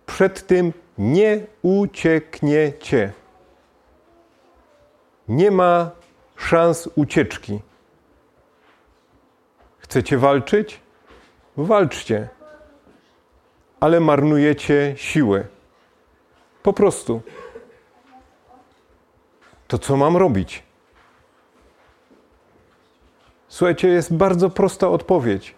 Przed 0.05 0.47
tym 0.47 0.73
nie 0.97 1.39
uciekniecie. 1.61 3.11
Nie 5.27 5.51
ma 5.51 5.91
szans 6.35 6.89
ucieczki. 6.95 7.59
Chcecie 9.79 10.17
walczyć? 10.17 10.82
Walczcie. 11.57 12.29
ale 13.79 13.99
marnujecie 13.99 14.93
siłę. 14.97 15.45
Po 16.63 16.73
prostu. 16.73 17.21
To 19.67 19.77
co 19.77 19.97
mam 19.97 20.17
robić? 20.17 20.63
Słuchajcie, 23.47 23.87
jest 23.87 24.13
bardzo 24.13 24.49
prosta 24.49 24.87
odpowiedź. 24.87 25.55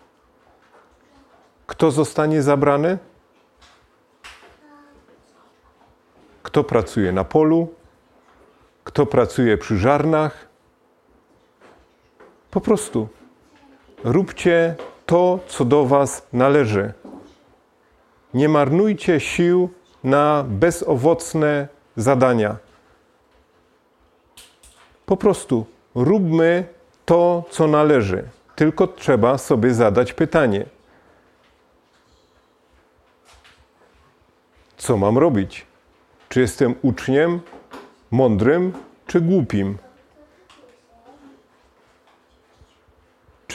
Kto 1.68 1.92
zostanie 1.92 2.42
zabrany? 2.42 2.98
Kto 6.44 6.64
pracuje 6.64 7.12
na 7.12 7.24
polu? 7.24 7.74
Kto 8.84 9.06
pracuje 9.06 9.58
przy 9.58 9.78
żarnach? 9.78 10.48
Po 12.52 12.62
prostu 12.62 13.08
róbcie 14.04 14.76
to, 15.06 15.40
co 15.48 15.66
do 15.66 15.86
Was 15.86 16.28
należy. 16.34 16.94
Nie 18.34 18.50
marnujcie 18.50 19.20
sił 19.20 19.70
na 20.04 20.46
bezowocne 20.48 21.68
zadania. 21.96 22.58
Po 25.06 25.18
prostu 25.18 25.66
róbmy 25.96 26.68
to, 27.06 27.44
co 27.50 27.68
należy. 27.68 28.24
Tylko 28.56 28.88
trzeba 28.88 29.38
sobie 29.38 29.74
zadać 29.74 30.14
pytanie: 30.14 30.66
co 34.78 34.98
mam 34.98 35.18
robić? 35.18 35.66
Czy 36.30 36.42
jestem 36.42 36.76
uczniem 36.82 37.40
mądrym, 38.12 38.74
czy 39.08 39.22
głupim? 39.22 39.78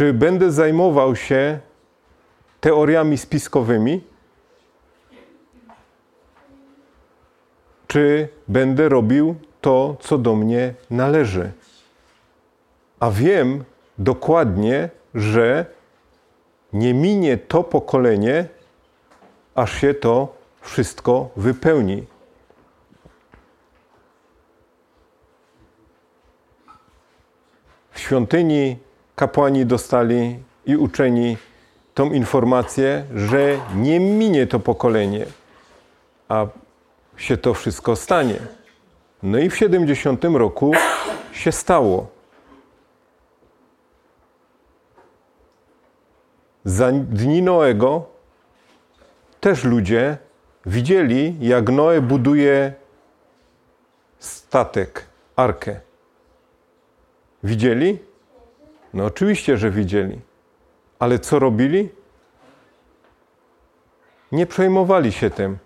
Czy 0.00 0.12
będę 0.12 0.52
zajmował 0.52 1.16
się 1.16 1.60
teoriami 2.60 3.18
spiskowymi? 3.18 4.04
Czy 7.86 8.28
będę 8.48 8.88
robił 8.88 9.34
to, 9.60 9.96
co 10.00 10.18
do 10.18 10.36
mnie 10.36 10.74
należy? 10.90 11.52
A 13.00 13.10
wiem 13.10 13.64
dokładnie, 13.98 14.90
że 15.14 15.66
nie 16.72 16.94
minie 16.94 17.38
to 17.38 17.64
pokolenie, 17.64 18.48
aż 19.54 19.80
się 19.80 19.94
to 19.94 20.34
wszystko 20.60 21.30
wypełni. 21.36 22.06
W 27.90 28.00
świątyni 28.00 28.89
kapłani 29.20 29.66
dostali 29.66 30.38
i 30.66 30.76
uczeni 30.76 31.36
tą 31.94 32.12
informację, 32.12 33.04
że 33.14 33.58
nie 33.74 34.00
minie 34.00 34.46
to 34.46 34.60
pokolenie, 34.60 35.26
a 36.28 36.46
się 37.16 37.36
to 37.36 37.54
wszystko 37.54 37.96
stanie. 37.96 38.36
No 39.22 39.38
i 39.38 39.50
w 39.50 39.56
70 39.56 40.24
roku 40.24 40.72
się 41.32 41.52
stało. 41.52 42.06
Za 46.64 46.92
dni 46.92 47.42
Noego 47.42 48.04
też 49.40 49.64
ludzie 49.64 50.18
widzieli, 50.66 51.36
jak 51.40 51.68
Noe 51.68 52.00
buduje 52.00 52.74
statek, 54.18 55.06
arkę. 55.36 55.80
Widzieli? 57.42 58.09
No 58.94 59.04
oczywiście, 59.04 59.56
że 59.56 59.70
widzieli. 59.70 60.20
Ale 60.98 61.18
co 61.18 61.38
robili? 61.38 61.88
Nie 64.32 64.46
przejmowali 64.46 65.12
się 65.12 65.30
tym. 65.30 65.58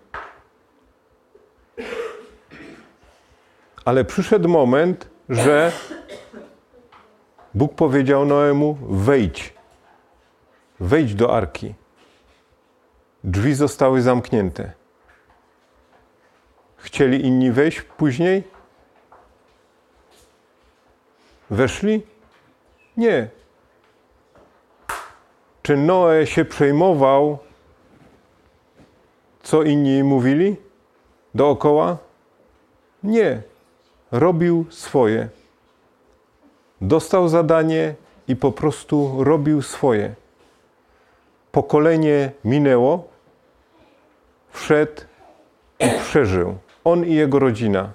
Ale 3.85 4.05
przyszedł 4.05 4.49
moment, 4.49 5.09
że 5.29 5.71
Bóg 7.53 7.75
powiedział 7.75 8.25
Noemu: 8.25 8.77
wejdź, 8.89 9.53
wejdź 10.79 11.15
do 11.15 11.35
arki. 11.35 11.73
Drzwi 13.23 13.53
zostały 13.53 14.01
zamknięte. 14.01 14.73
Chcieli 16.77 17.25
inni 17.25 17.51
wejść 17.51 17.81
później? 17.81 18.43
Weszli? 21.49 22.14
Nie. 22.97 23.29
Czy 25.61 25.77
Noe 25.77 26.27
się 26.27 26.45
przejmował, 26.45 27.37
co 29.43 29.63
inni 29.63 30.03
mówili 30.03 30.55
dookoła? 31.35 31.97
Nie. 33.03 33.41
Robił 34.11 34.65
swoje. 34.69 35.29
Dostał 36.81 37.27
zadanie 37.27 37.95
i 38.27 38.35
po 38.35 38.51
prostu 38.51 39.23
robił 39.23 39.61
swoje. 39.61 40.15
Pokolenie 41.51 42.31
minęło, 42.43 43.07
wszedł 44.49 45.01
i 45.79 45.85
przeżył. 45.99 46.57
On 46.83 47.05
i 47.05 47.13
jego 47.13 47.39
rodzina. 47.39 47.93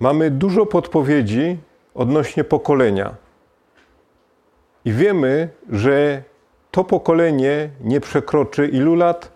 Mamy 0.00 0.30
dużo 0.30 0.66
podpowiedzi 0.66 1.58
odnośnie 1.94 2.44
pokolenia. 2.44 3.14
I 4.84 4.92
wiemy, 4.92 5.48
że 5.70 6.22
to 6.70 6.84
pokolenie 6.84 7.70
nie 7.80 8.00
przekroczy 8.00 8.68
ilu 8.68 8.94
lat? 8.94 9.32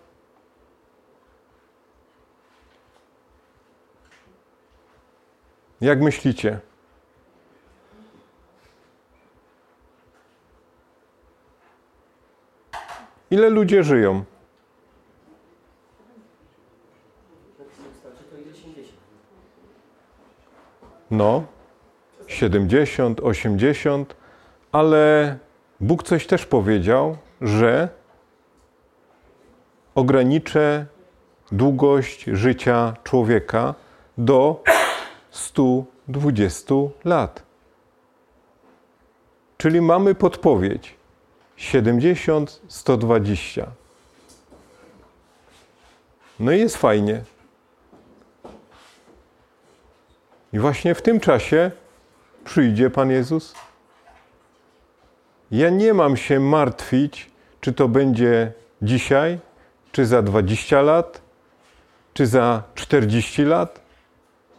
Jak 5.81 6.01
myślicie? 6.01 6.61
Ile 13.31 13.51
ludzie 13.51 13.83
żyją? 13.83 14.25
No, 21.11 21.45
70, 22.29 23.21
80, 23.21 24.17
ale 24.73 25.37
Bóg 25.81 26.03
coś 26.03 26.27
też 26.27 26.47
powiedział, 26.47 27.17
że 27.41 27.89
ograniczę 29.95 30.87
długość 31.53 32.25
życia 32.25 32.97
człowieka 33.05 33.75
do 34.19 34.63
120 35.31 36.75
lat. 37.05 37.43
Czyli 39.59 39.81
mamy 39.81 40.15
podpowiedź 40.15 40.95
70, 41.57 42.63
120. 42.69 43.67
No 46.41 46.53
i 46.53 46.59
jest 46.59 46.77
fajnie. 46.77 47.23
I 50.53 50.59
właśnie 50.59 50.95
w 50.95 51.03
tym 51.03 51.21
czasie 51.21 51.71
przyjdzie 52.49 52.91
Pan 52.91 53.11
Jezus. 53.11 53.55
Ja 55.51 55.71
nie 55.71 55.95
mam 55.95 56.17
się 56.17 56.41
martwić, 56.41 57.31
czy 57.61 57.73
to 57.73 57.89
będzie 57.89 58.53
dzisiaj, 58.83 59.39
czy 59.93 60.07
za 60.07 60.23
20 60.23 60.83
lat, 60.83 61.23
czy 62.15 62.27
za 62.27 62.63
40 62.75 63.45
lat. 63.45 63.81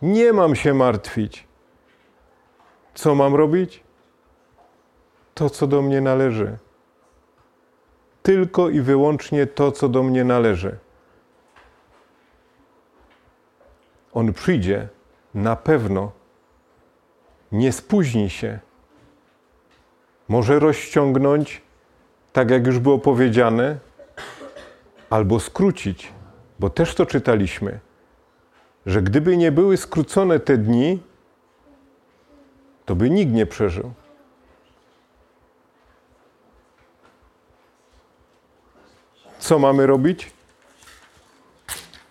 Nie 0.02 0.34
mam 0.34 0.56
się 0.56 0.74
martwić. 0.74 1.48
Co 2.96 3.16
mam 3.16 3.36
robić? 3.36 3.84
To, 5.34 5.50
co 5.50 5.68
do 5.68 5.82
mnie 5.82 6.02
należy. 6.02 6.58
Tylko 8.24 8.70
i 8.70 8.82
wyłącznie 8.82 9.48
to, 9.48 9.72
co 9.72 9.90
do 9.90 10.04
mnie 10.04 10.24
należy. 10.24 10.78
On 14.14 14.34
przyjdzie 14.34 14.88
na 15.34 15.56
pewno 15.56 16.19
nie 17.52 17.72
spóźni 17.72 18.30
się. 18.30 18.60
Może 20.28 20.60
rozciągnąć, 20.60 21.62
tak 22.34 22.50
jak 22.50 22.68
już 22.68 22.80
było 22.80 23.00
powiedziane, 23.00 23.78
albo 25.10 25.40
skrócić, 25.40 26.14
bo 26.60 26.70
też 26.70 26.96
to 26.96 27.06
czytaliśmy, 27.06 27.80
że 28.86 29.02
gdyby 29.02 29.38
nie 29.38 29.52
były 29.52 29.78
skrócone 29.78 30.40
te 30.40 30.58
dni, 30.58 31.00
to 32.86 32.96
by 32.96 33.10
nikt 33.10 33.32
nie 33.32 33.46
przeżył. 33.46 33.94
Co 39.40 39.60
mamy 39.60 39.88
robić? 39.88 40.32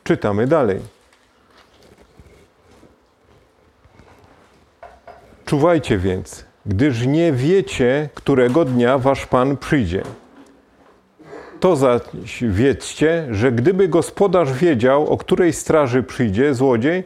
Czytamy 0.04 0.46
dalej. 0.46 0.97
Czuwajcie 5.48 5.98
więc, 5.98 6.44
gdyż 6.66 7.06
nie 7.06 7.32
wiecie, 7.32 8.08
którego 8.14 8.64
dnia 8.64 8.98
wasz 8.98 9.26
Pan 9.26 9.56
przyjdzie. 9.56 10.02
To 11.60 11.76
zaś 11.76 12.02
wiedzcie, 12.42 13.26
że 13.30 13.52
gdyby 13.52 13.88
gospodarz 13.88 14.52
wiedział, 14.52 15.06
o 15.06 15.16
której 15.16 15.52
straży 15.52 16.02
przyjdzie 16.02 16.54
złodziej, 16.54 17.04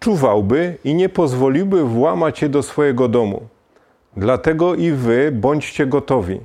czuwałby 0.00 0.78
i 0.84 0.94
nie 0.94 1.08
pozwoliłby 1.08 1.84
włamać 1.84 2.38
się 2.38 2.48
do 2.48 2.62
swojego 2.62 3.08
domu. 3.08 3.48
Dlatego 4.16 4.74
i 4.74 4.90
wy 4.90 5.32
bądźcie 5.32 5.86
gotowi, 5.86 6.40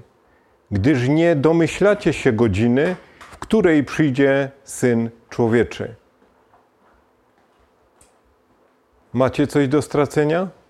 gdyż 0.72 1.08
nie 1.08 1.36
domyślacie 1.36 2.14
się 2.14 2.32
godziny, 2.32 2.96
w 3.20 3.38
której 3.38 3.84
przyjdzie 3.84 4.52
Syn 4.64 5.10
Człowieczy. 5.30 5.96
Macie 9.14 9.48
coś 9.48 9.68
do 9.68 9.82
stracenia? 9.82 10.61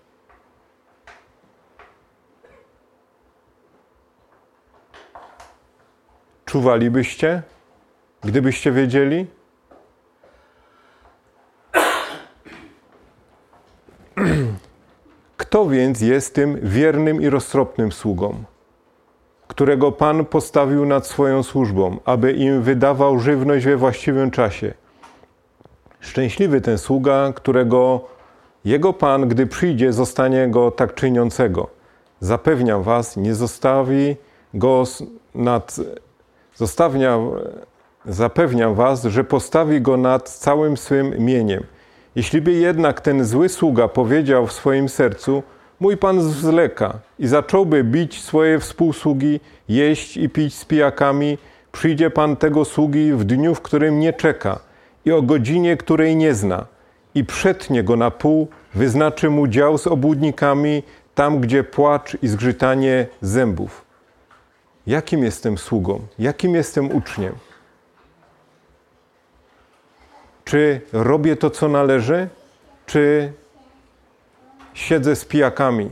Czuwalibyście, 6.52 7.42
gdybyście 8.24 8.72
wiedzieli? 8.72 9.26
Kto 15.36 15.66
więc 15.66 16.00
jest 16.00 16.34
tym 16.34 16.58
wiernym 16.62 17.22
i 17.22 17.28
roztropnym 17.28 17.92
sługą, 17.92 18.44
którego 19.48 19.92
Pan 19.92 20.24
postawił 20.24 20.86
nad 20.86 21.06
swoją 21.06 21.42
służbą, 21.42 21.98
aby 22.04 22.32
im 22.32 22.62
wydawał 22.62 23.18
żywność 23.18 23.64
we 23.64 23.76
właściwym 23.76 24.30
czasie? 24.30 24.74
Szczęśliwy 26.00 26.60
ten 26.60 26.78
sługa, 26.78 27.32
którego 27.34 28.04
jego 28.64 28.92
Pan, 28.92 29.28
gdy 29.28 29.46
przyjdzie, 29.46 29.92
zostanie 29.92 30.48
go 30.48 30.70
tak 30.70 30.94
czyniącego. 30.94 31.70
Zapewniam 32.20 32.82
was, 32.82 33.16
nie 33.16 33.34
zostawi 33.34 34.16
go 34.54 34.84
nad 35.34 35.76
Zostawiam, 36.54 37.30
zapewniam 38.06 38.74
was, 38.74 39.04
że 39.04 39.24
postawi 39.24 39.80
go 39.80 39.96
nad 39.96 40.30
całym 40.30 40.76
swym 40.76 41.14
mieniem. 41.18 41.64
Jeśli 42.16 42.40
by 42.40 42.52
jednak 42.52 43.00
ten 43.00 43.24
zły 43.24 43.48
sługa 43.48 43.88
powiedział 43.88 44.46
w 44.46 44.52
swoim 44.52 44.88
sercu, 44.88 45.42
mój 45.80 45.96
pan 45.96 46.20
zwleka 46.20 46.98
i 47.18 47.26
zacząłby 47.26 47.84
bić 47.84 48.22
swoje 48.22 48.58
współsługi, 48.58 49.40
jeść 49.68 50.16
i 50.16 50.28
pić 50.28 50.54
z 50.54 50.64
pijakami, 50.64 51.38
przyjdzie 51.72 52.10
pan 52.10 52.36
tego 52.36 52.64
sługi 52.64 53.12
w 53.12 53.24
dniu, 53.24 53.54
w 53.54 53.60
którym 53.60 54.00
nie 54.00 54.12
czeka 54.12 54.60
i 55.04 55.12
o 55.12 55.22
godzinie, 55.22 55.76
której 55.76 56.16
nie 56.16 56.34
zna 56.34 56.66
i 57.14 57.24
przetnie 57.24 57.82
go 57.82 57.96
na 57.96 58.10
pół, 58.10 58.48
wyznaczy 58.74 59.30
mu 59.30 59.46
dział 59.46 59.78
z 59.78 59.86
obłudnikami, 59.86 60.82
tam 61.14 61.40
gdzie 61.40 61.64
płacz 61.64 62.16
i 62.22 62.28
zgrzytanie 62.28 63.06
zębów. 63.20 63.84
Jakim 64.86 65.24
jestem 65.24 65.58
sługą? 65.58 66.06
Jakim 66.18 66.54
jestem 66.54 66.96
uczniem? 66.96 67.34
Czy 70.44 70.80
robię 70.92 71.36
to, 71.36 71.50
co 71.50 71.68
należy, 71.68 72.28
czy 72.86 73.32
siedzę 74.74 75.16
z 75.16 75.24
pijakami? 75.24 75.90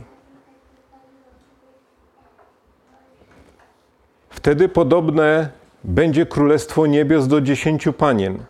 Wtedy 4.29 4.69
podobne 4.69 5.49
będzie 5.83 6.25
królestwo 6.25 6.87
niebios 6.87 7.27
do 7.27 7.41
dziesięciu 7.41 7.93
panien, 7.93 8.43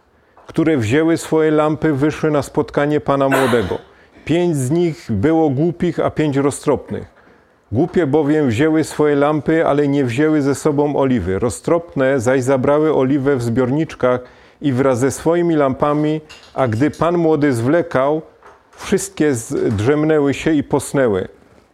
które 0.47 0.77
wzięły 0.77 1.17
swoje 1.17 1.51
lampy, 1.51 1.93
wyszły 1.93 2.31
na 2.31 2.41
spotkanie 2.41 2.99
pana 2.99 3.29
młodego. 3.29 3.77
Pięć 4.25 4.57
z 4.57 4.71
nich 4.71 5.11
było 5.11 5.49
głupich, 5.49 5.99
a 5.99 6.11
pięć 6.11 6.37
roztropnych. 6.37 7.20
Głupie 7.71 8.07
bowiem 8.07 8.47
wzięły 8.47 8.83
swoje 8.83 9.15
lampy, 9.15 9.65
ale 9.67 9.87
nie 9.87 10.05
wzięły 10.05 10.41
ze 10.41 10.55
sobą 10.55 10.95
oliwy. 10.95 11.39
Roztropne 11.39 12.19
zaś 12.19 12.43
zabrały 12.43 12.95
oliwę 12.95 13.35
w 13.35 13.43
zbiorniczkach 13.43 14.21
i 14.61 14.73
wraz 14.73 14.99
ze 14.99 15.11
swoimi 15.11 15.55
lampami, 15.55 16.21
a 16.53 16.67
gdy 16.67 16.91
pan 16.91 17.17
młody 17.17 17.53
zwlekał, 17.53 18.21
wszystkie 18.71 19.33
drzemnęły 19.69 20.33
się 20.33 20.53
i 20.53 20.63
posnęły. 20.63 21.27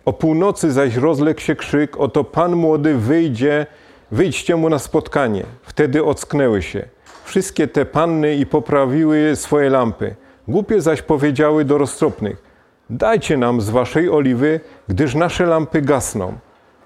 O 0.05 0.13
północy 0.13 0.71
zaś 0.71 0.95
rozległ 0.95 1.41
się 1.41 1.55
krzyk, 1.55 1.97
oto 1.99 2.23
pan 2.23 2.55
młody 2.55 2.95
wyjdzie, 2.95 3.65
wyjdźcie 4.12 4.55
mu 4.55 4.69
na 4.69 4.79
spotkanie. 4.79 5.43
Wtedy 5.62 6.03
ocknęły 6.03 6.62
się. 6.62 6.86
Wszystkie 7.23 7.67
te 7.67 7.86
panny 7.86 8.36
i 8.36 8.45
poprawiły 8.45 9.36
swoje 9.36 9.69
lampy. 9.69 10.15
Głupie 10.47 10.81
zaś 10.81 11.01
powiedziały 11.01 11.65
do 11.65 11.77
roztropnych, 11.77 12.46
Dajcie 12.89 13.38
nam 13.38 13.62
z 13.62 13.69
waszej 13.69 14.10
oliwy, 14.10 14.60
gdyż 14.88 15.15
nasze 15.15 15.45
lampy 15.45 15.82
gasną. 15.82 16.34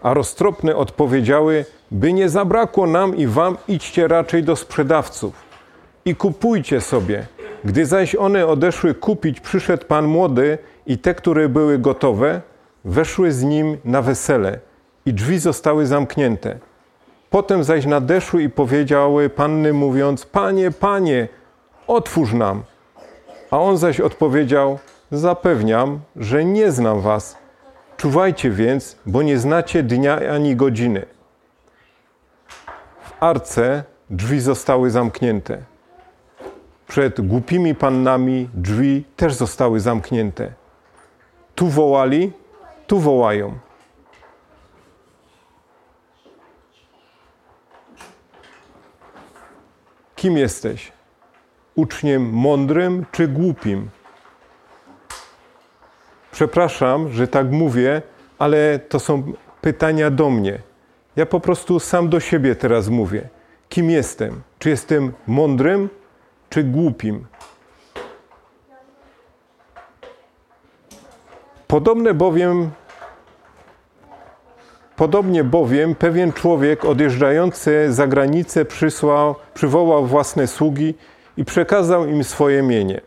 A 0.01 0.13
roztropne 0.13 0.75
odpowiedziały, 0.75 1.65
by 1.91 2.13
nie 2.13 2.29
zabrakło 2.29 2.87
nam 2.87 3.15
i 3.15 3.27
wam, 3.27 3.57
idźcie 3.67 4.07
raczej 4.07 4.43
do 4.43 4.55
sprzedawców 4.55 5.33
i 6.05 6.15
kupujcie 6.15 6.81
sobie. 6.81 7.25
Gdy 7.63 7.85
zaś 7.85 8.15
one 8.15 8.47
odeszły 8.47 8.93
kupić, 8.93 9.39
przyszedł 9.39 9.85
pan 9.85 10.05
młody 10.05 10.57
i 10.87 10.97
te, 10.97 11.15
które 11.15 11.49
były 11.49 11.79
gotowe, 11.79 12.41
weszły 12.85 13.31
z 13.31 13.43
nim 13.43 13.77
na 13.85 14.01
wesele 14.01 14.59
i 15.05 15.13
drzwi 15.13 15.39
zostały 15.39 15.85
zamknięte. 15.85 16.59
Potem 17.29 17.63
zaś 17.63 17.85
nadeszły 17.85 18.43
i 18.43 18.49
powiedziały 18.49 19.29
panny, 19.29 19.73
mówiąc: 19.73 20.25
Panie, 20.25 20.71
panie, 20.71 21.27
otwórz 21.87 22.33
nam. 22.33 22.63
A 23.51 23.59
on 23.59 23.77
zaś 23.77 23.99
odpowiedział: 23.99 24.79
Zapewniam, 25.11 25.99
że 26.15 26.45
nie 26.45 26.71
znam 26.71 27.01
was. 27.01 27.37
Czuwajcie 27.97 28.51
więc, 28.51 28.97
bo 29.05 29.21
nie 29.21 29.37
znacie 29.37 29.83
dnia 29.83 30.19
ani 30.33 30.55
godziny. 30.55 31.05
W 33.01 33.23
arce 33.23 33.83
drzwi 34.09 34.39
zostały 34.39 34.91
zamknięte. 34.91 35.63
Przed 36.87 37.27
głupimi 37.27 37.75
pannami 37.75 38.49
drzwi 38.53 39.03
też 39.15 39.33
zostały 39.33 39.79
zamknięte. 39.79 40.53
Tu 41.55 41.67
wołali, 41.67 42.33
tu 42.87 42.99
wołają. 42.99 43.59
Kim 50.15 50.37
jesteś? 50.37 50.91
Uczniem 51.75 52.29
mądrym 52.29 53.05
czy 53.11 53.27
głupim? 53.27 53.89
Przepraszam, 56.31 57.11
że 57.11 57.27
tak 57.27 57.51
mówię, 57.51 58.01
ale 58.39 58.79
to 58.79 58.99
są 58.99 59.33
pytania 59.61 60.11
do 60.11 60.29
mnie. 60.29 60.59
Ja 61.15 61.25
po 61.25 61.39
prostu 61.39 61.79
sam 61.79 62.09
do 62.09 62.19
siebie 62.19 62.55
teraz 62.55 62.87
mówię. 62.87 63.29
Kim 63.69 63.89
jestem? 63.89 64.41
Czy 64.59 64.69
jestem 64.69 65.13
mądrym, 65.27 65.89
czy 66.49 66.63
głupim? 66.63 67.25
Podobne 71.67 72.13
bowiem, 72.13 72.71
podobnie 74.95 75.43
bowiem 75.43 75.95
pewien 75.95 76.33
człowiek 76.33 76.85
odjeżdżający 76.85 77.93
za 77.93 78.07
granicę 78.07 78.65
przysłał, 78.65 79.35
przywołał 79.53 80.05
własne 80.05 80.47
sługi 80.47 80.93
i 81.37 81.45
przekazał 81.45 82.05
im 82.05 82.23
swoje 82.23 82.63
mienie. 82.63 83.01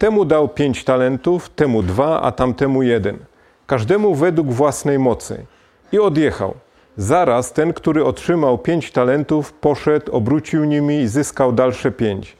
Temu 0.00 0.24
dał 0.24 0.48
pięć 0.48 0.84
talentów, 0.84 1.48
temu 1.48 1.82
dwa, 1.82 2.20
a 2.22 2.32
tamtemu 2.32 2.82
jeden. 2.82 3.18
Każdemu 3.66 4.14
według 4.14 4.52
własnej 4.52 4.98
mocy. 4.98 5.46
I 5.92 5.98
odjechał. 5.98 6.54
Zaraz 6.96 7.52
ten, 7.52 7.72
który 7.72 8.04
otrzymał 8.04 8.58
pięć 8.58 8.92
talentów, 8.92 9.52
poszedł, 9.52 10.12
obrócił 10.12 10.64
nimi 10.64 10.98
i 10.98 11.08
zyskał 11.08 11.52
dalsze 11.52 11.90
pięć. 11.92 12.36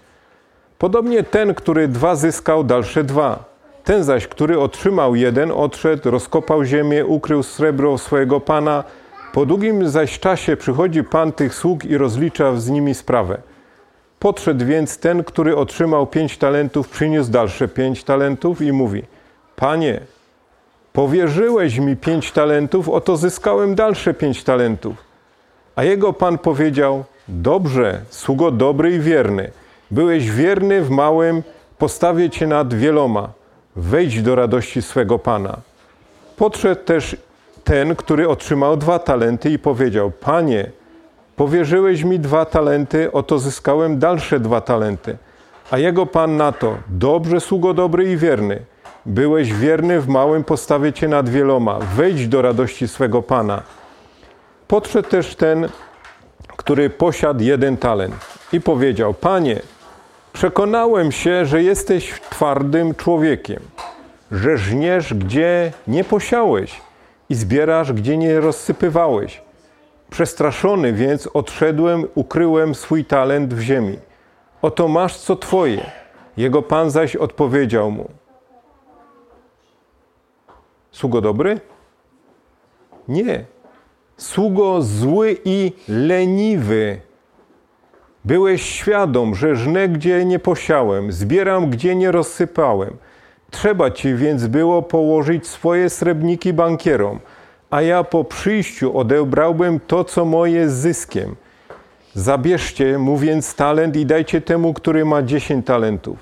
Podobnie 0.78 1.22
ten, 1.22 1.54
który 1.54 1.88
dwa 1.88 2.16
zyskał, 2.16 2.64
dalsze 2.64 3.04
dwa. 3.04 3.44
Ten 3.84 4.04
zaś, 4.04 4.26
który 4.26 4.60
otrzymał 4.60 5.14
jeden, 5.14 5.52
odszedł, 5.52 6.10
rozkopał 6.10 6.64
ziemię, 6.64 7.06
ukrył 7.06 7.42
srebro 7.42 7.98
swojego 7.98 8.40
pana. 8.40 8.84
Po 9.32 9.46
długim 9.46 9.88
zaś 9.88 10.18
czasie 10.18 10.56
przychodzi 10.56 11.04
pan 11.04 11.32
tych 11.32 11.54
sług 11.54 11.84
i 11.84 11.98
rozlicza 11.98 12.56
z 12.56 12.68
nimi 12.68 12.94
sprawę. 12.94 13.42
Podszedł 14.20 14.66
więc 14.66 14.98
ten, 14.98 15.24
który 15.24 15.56
otrzymał 15.56 16.06
pięć 16.06 16.38
talentów, 16.38 16.88
przyniósł 16.88 17.30
dalsze 17.30 17.68
pięć 17.68 18.04
talentów 18.04 18.62
i 18.62 18.72
mówi: 18.72 19.02
Panie, 19.56 20.00
powierzyłeś 20.92 21.78
mi 21.78 21.96
pięć 21.96 22.32
talentów, 22.32 22.88
oto 22.88 23.16
zyskałem 23.16 23.74
dalsze 23.74 24.14
pięć 24.14 24.44
talentów. 24.44 24.96
A 25.76 25.84
jego 25.84 26.12
pan 26.12 26.38
powiedział: 26.38 27.04
Dobrze, 27.28 28.00
sługo 28.10 28.50
dobry 28.50 28.94
i 28.94 29.00
wierny. 29.00 29.50
Byłeś 29.90 30.30
wierny 30.30 30.82
w 30.82 30.90
małym, 30.90 31.42
postawię 31.78 32.30
cię 32.30 32.46
nad 32.46 32.74
wieloma. 32.74 33.28
Wejdź 33.76 34.22
do 34.22 34.34
radości 34.34 34.82
swego 34.82 35.18
pana. 35.18 35.56
Podszedł 36.36 36.84
też 36.84 37.16
ten, 37.64 37.96
który 37.96 38.28
otrzymał 38.28 38.76
dwa 38.76 38.98
talenty 38.98 39.50
i 39.50 39.58
powiedział: 39.58 40.10
Panie, 40.10 40.70
Powierzyłeś 41.40 42.04
mi 42.04 42.18
dwa 42.18 42.44
talenty, 42.44 43.12
oto 43.12 43.38
zyskałem 43.38 43.98
dalsze 43.98 44.40
dwa 44.40 44.60
talenty. 44.60 45.16
A 45.70 45.78
jego 45.78 46.06
pan 46.06 46.36
na 46.36 46.52
to, 46.52 46.76
dobrze, 46.88 47.40
sługo 47.40 47.74
dobry 47.74 48.12
i 48.12 48.16
wierny. 48.16 48.62
Byłeś 49.06 49.52
wierny 49.52 50.00
w 50.00 50.08
małym, 50.08 50.44
postawię 50.44 50.92
cię 50.92 51.08
nad 51.08 51.28
wieloma. 51.28 51.78
Wejdź 51.96 52.28
do 52.28 52.42
radości 52.42 52.88
swego 52.88 53.22
pana. 53.22 53.62
Podszedł 54.68 55.08
też 55.08 55.34
ten, 55.34 55.68
który 56.56 56.90
posiadł 56.90 57.42
jeden 57.42 57.76
talent 57.76 58.14
i 58.52 58.60
powiedział: 58.60 59.14
Panie, 59.14 59.60
przekonałem 60.32 61.12
się, 61.12 61.46
że 61.46 61.62
jesteś 61.62 62.20
twardym 62.30 62.94
człowiekiem, 62.94 63.60
że 64.32 64.56
żniesz, 64.56 65.14
gdzie 65.14 65.72
nie 65.86 66.04
posiałeś 66.04 66.80
i 67.30 67.34
zbierasz, 67.34 67.92
gdzie 67.92 68.16
nie 68.16 68.40
rozsypywałeś. 68.40 69.49
Przestraszony 70.10 70.92
więc 70.92 71.26
odszedłem, 71.26 72.04
ukryłem 72.14 72.74
swój 72.74 73.04
talent 73.04 73.54
w 73.54 73.60
ziemi. 73.60 73.98
Oto 74.62 74.88
masz 74.88 75.16
co 75.16 75.36
twoje. 75.36 75.90
Jego 76.36 76.62
pan 76.62 76.90
zaś 76.90 77.16
odpowiedział 77.16 77.90
mu: 77.90 78.10
Sługo 80.90 81.20
dobry? 81.20 81.60
Nie. 83.08 83.44
Sługo 84.16 84.82
zły 84.82 85.36
i 85.44 85.72
leniwy. 85.88 87.00
Byłeś 88.24 88.62
świadom, 88.62 89.34
że 89.34 89.56
żnę 89.56 89.88
gdzie 89.88 90.24
nie 90.24 90.38
posiałem, 90.38 91.12
zbieram 91.12 91.70
gdzie 91.70 91.96
nie 91.96 92.12
rozsypałem. 92.12 92.96
Trzeba 93.50 93.90
ci 93.90 94.14
więc 94.14 94.46
było 94.46 94.82
położyć 94.82 95.46
swoje 95.46 95.90
srebrniki 95.90 96.52
bankierom, 96.52 97.20
a 97.70 97.82
ja 97.82 98.04
po 98.04 98.24
przyjściu 98.24 98.98
odebrałbym 98.98 99.80
to, 99.86 100.04
co 100.04 100.24
moje 100.24 100.68
z 100.68 100.72
zyskiem. 100.72 101.36
Zabierzcie 102.14 102.98
mu 102.98 103.16
więc 103.16 103.54
talent 103.54 103.96
i 103.96 104.06
dajcie 104.06 104.40
temu, 104.40 104.74
który 104.74 105.04
ma 105.04 105.22
dziesięć 105.22 105.66
talentów. 105.66 106.18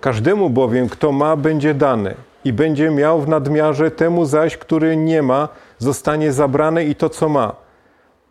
Każdemu 0.00 0.50
bowiem, 0.50 0.88
kto 0.88 1.12
ma, 1.12 1.36
będzie 1.36 1.74
dane 1.74 2.14
i 2.44 2.52
będzie 2.52 2.90
miał 2.90 3.20
w 3.20 3.28
nadmiarze, 3.28 3.90
temu 3.90 4.24
zaś, 4.24 4.56
który 4.56 4.96
nie 4.96 5.22
ma, 5.22 5.48
zostanie 5.78 6.32
zabrane 6.32 6.84
i 6.84 6.94
to, 6.94 7.08
co 7.08 7.28
ma. 7.28 7.54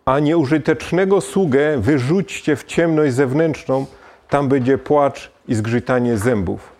A 0.05 0.19
nieużytecznego 0.19 1.21
sługę 1.21 1.77
wyrzućcie 1.77 2.55
w 2.55 2.63
ciemność 2.63 3.13
zewnętrzną, 3.13 3.85
tam 4.29 4.47
będzie 4.47 4.77
płacz 4.77 5.31
i 5.47 5.55
zgrzytanie 5.55 6.17
zębów. 6.17 6.70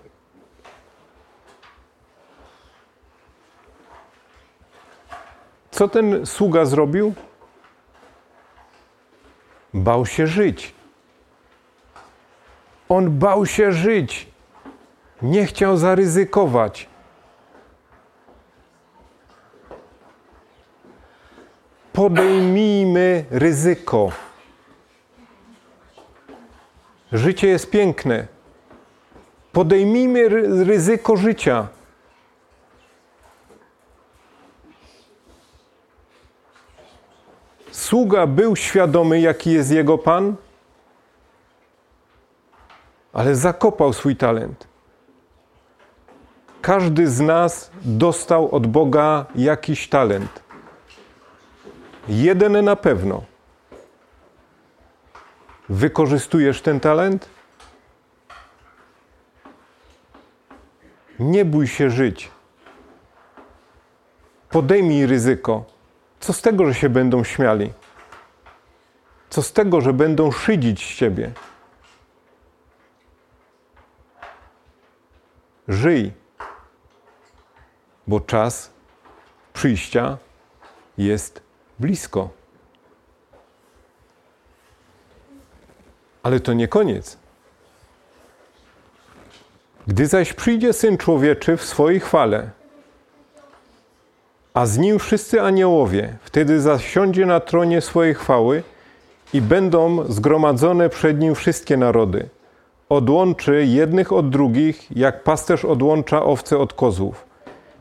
Co 5.82 5.88
ten 5.88 6.26
sługa 6.26 6.66
zrobił? 6.66 7.14
Bał 9.74 10.06
się 10.06 10.28
żyć. 10.28 10.74
On 12.90 13.20
bał 13.20 13.46
się 13.46 13.72
żyć. 13.72 14.28
Nie 15.22 15.46
chciał 15.46 15.78
zaryzykować. 15.78 16.90
Podejmijmy 21.94 23.26
ryzyko. 23.32 24.12
Życie 27.12 27.48
jest 27.48 27.70
piękne. 27.70 28.28
Podejmijmy 29.52 30.30
ryzyko 30.66 31.18
życia. 31.18 31.68
Sługa 37.92 38.28
był 38.28 38.56
świadomy, 38.56 39.20
jaki 39.20 39.52
jest 39.52 39.72
jego 39.72 39.98
pan, 39.98 40.36
ale 43.14 43.36
zakopał 43.36 43.94
swój 43.94 44.16
talent. 44.16 44.68
Każdy 46.62 47.08
z 47.08 47.20
nas 47.20 47.72
dostał 47.82 48.56
od 48.56 48.68
Boga 48.68 49.26
jakiś 49.36 49.90
talent. 49.90 50.44
Jeden 52.08 52.66
na 52.66 52.76
pewno. 52.76 53.24
Wykorzystujesz 55.70 56.62
ten 56.62 56.80
talent? 56.80 57.30
Nie 61.20 61.46
bój 61.46 61.68
się 61.68 61.90
żyć. 61.90 62.32
Podejmij 64.50 65.06
ryzyko. 65.06 65.66
Co 66.20 66.34
z 66.34 66.42
tego, 66.42 66.66
że 66.66 66.74
się 66.74 66.90
będą 66.90 67.24
śmiali? 67.24 67.74
Co 69.32 69.42
z 69.42 69.54
tego, 69.54 69.82
że 69.82 69.94
będą 69.94 70.32
szydzić 70.32 70.94
z 70.94 70.96
ciebie? 70.96 71.32
Żyj, 75.68 76.12
bo 78.08 78.20
czas 78.20 78.72
przyjścia 79.54 80.18
jest 80.98 81.42
blisko. 81.80 82.30
Ale 86.24 86.40
to 86.40 86.54
nie 86.54 86.68
koniec. 86.68 87.18
Gdy 89.88 90.08
zaś 90.08 90.34
przyjdzie 90.34 90.74
Syn 90.74 90.98
Człowieczy 90.98 91.58
w 91.58 91.64
swojej 91.64 92.00
chwale, 92.00 92.50
a 94.54 94.66
z 94.66 94.78
nim 94.78 95.00
wszyscy 95.00 95.42
aniołowie, 95.42 96.18
wtedy 96.24 96.62
zasiądzie 96.62 97.26
na 97.26 97.40
tronie 97.40 97.82
swojej 97.82 98.14
chwały 98.14 98.64
i 99.34 99.42
będą 99.42 100.12
zgromadzone 100.12 100.90
przed 100.90 101.20
nim 101.20 101.36
wszystkie 101.36 101.78
narody. 101.78 102.30
Odłączy 102.90 103.66
jednych 103.66 104.12
od 104.12 104.30
drugich, 104.30 104.98
jak 104.98 105.24
pasterz 105.24 105.66
odłącza 105.66 106.24
owce 106.24 106.58
od 106.58 106.74
kozłów. 106.74 107.26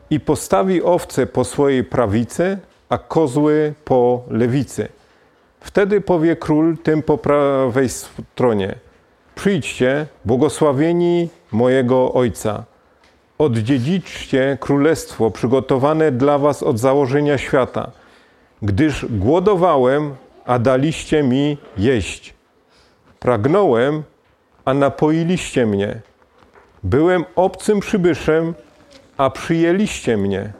I 0.09 0.19
postawi 0.19 0.83
owce 0.83 1.27
po 1.27 1.43
swojej 1.43 1.83
prawicy, 1.83 2.57
a 2.89 2.97
kozły 2.97 3.73
po 3.85 4.23
lewicy. 4.29 4.87
Wtedy 5.59 6.01
powie 6.01 6.35
król 6.35 6.77
tym 6.77 7.03
po 7.03 7.17
prawej 7.17 7.89
stronie: 7.89 8.75
Przyjdźcie, 9.35 10.05
błogosławieni 10.25 11.29
mojego 11.51 12.13
ojca 12.13 12.63
Oddziedziczcie 13.41 14.57
królestwo 14.59 15.31
przygotowane 15.31 16.11
dla 16.11 16.37
was 16.37 16.63
od 16.63 16.79
założenia 16.79 17.37
świata, 17.37 17.91
gdyż 18.61 19.05
głodowałem, 19.09 20.15
a 20.45 20.59
daliście 20.59 21.23
mi 21.23 21.57
jeść. 21.77 22.33
Pragnąłem, 23.19 24.03
a 24.65 24.73
napoiliście 24.73 25.65
mnie. 25.65 26.01
Byłem 26.83 27.25
obcym 27.35 27.79
przybyszem, 27.79 28.53
a 29.17 29.29
przyjęliście 29.29 30.17
mnie. 30.17 30.53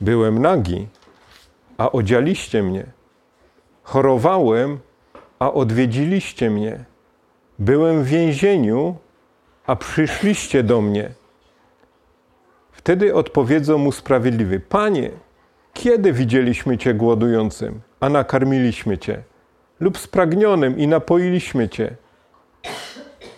Byłem 0.00 0.38
nagi, 0.42 0.86
a 1.78 1.92
odzialiście 1.92 2.62
mnie. 2.62 2.86
Chorowałem, 3.82 4.78
a 5.38 5.52
odwiedziliście 5.52 6.50
mnie. 6.50 6.84
Byłem 7.58 8.02
w 8.02 8.06
więzieniu, 8.06 8.96
a 9.66 9.76
przyszliście 9.76 10.62
do 10.62 10.80
mnie. 10.80 11.10
Wtedy 12.72 13.14
odpowiedzą 13.14 13.78
mu 13.78 13.92
sprawiedliwy: 13.92 14.60
Panie, 14.60 15.10
kiedy 15.72 16.12
widzieliśmy 16.12 16.78
Cię 16.78 16.94
głodującym, 16.94 17.80
a 18.00 18.08
nakarmiliśmy 18.08 18.98
Cię, 18.98 19.22
lub 19.80 19.98
spragnionym 19.98 20.78
i 20.78 20.86
napoiliśmy 20.86 21.68
Cię? 21.68 21.96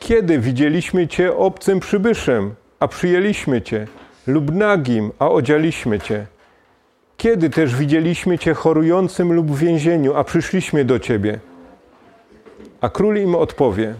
Kiedy 0.01 0.38
widzieliśmy 0.38 1.09
Cię 1.09 1.37
obcym 1.37 1.81
przybyszem, 1.81 2.55
a 2.81 2.88
przyjęliśmy 2.88 3.62
Cię, 3.62 3.87
lub 4.27 4.55
nagim, 4.55 5.12
a 5.18 5.29
odzialiśmy 5.29 6.01
Cię? 6.01 6.27
Kiedy 7.16 7.51
też 7.51 7.77
widzieliśmy 7.77 8.38
Cię 8.38 8.55
chorującym 8.55 9.33
lub 9.33 9.51
w 9.51 9.59
więzieniu, 9.59 10.14
a 10.14 10.25
przyszliśmy 10.25 10.85
do 10.85 10.99
Ciebie? 10.99 11.40
A 12.81 12.88
król 12.88 13.16
im 13.16 13.35
odpowie: 13.35 13.94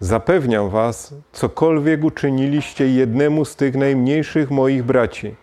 Zapewniam 0.00 0.70
was, 0.70 1.14
cokolwiek 1.32 2.04
uczyniliście 2.04 2.88
jednemu 2.88 3.44
z 3.44 3.56
tych 3.56 3.74
najmniejszych 3.74 4.50
moich 4.50 4.82
braci, 4.84 5.34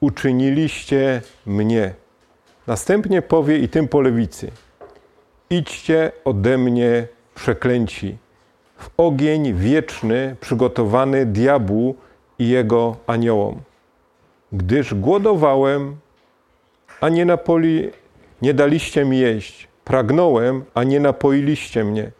uczyniliście 0.00 1.22
mnie. 1.46 1.94
Następnie 2.66 3.22
powie 3.22 3.58
i 3.58 3.68
tym 3.68 3.88
po 3.88 4.00
lewicy: 4.00 4.50
Idźcie 5.50 6.12
ode 6.24 6.58
mnie, 6.58 7.06
przeklęci, 7.34 8.16
w 8.78 8.90
ogień 8.96 9.54
wieczny 9.54 10.36
przygotowany 10.40 11.26
diabłu 11.26 11.94
i 12.38 12.48
jego 12.48 12.96
aniołom. 13.06 13.60
Gdyż 14.52 14.94
głodowałem, 14.94 15.96
a 17.00 17.08
nie, 17.08 17.24
napoli, 17.24 17.90
nie 18.42 18.54
daliście 18.54 19.04
mi 19.04 19.18
jeść, 19.18 19.68
pragnąłem, 19.84 20.64
a 20.74 20.84
nie 20.84 21.00
napoiliście 21.00 21.84
mnie. 21.84 22.10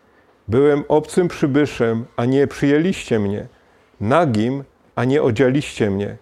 Byłem 0.49 0.85
obcym 0.89 1.29
przybyszem, 1.29 2.05
a 2.17 2.25
nie 2.25 2.47
przyjęliście 2.47 3.19
mnie, 3.19 3.47
nagim, 4.01 4.65
a 4.97 5.05
nie 5.05 5.23
odzialiście 5.23 5.91
mnie, 5.91 6.17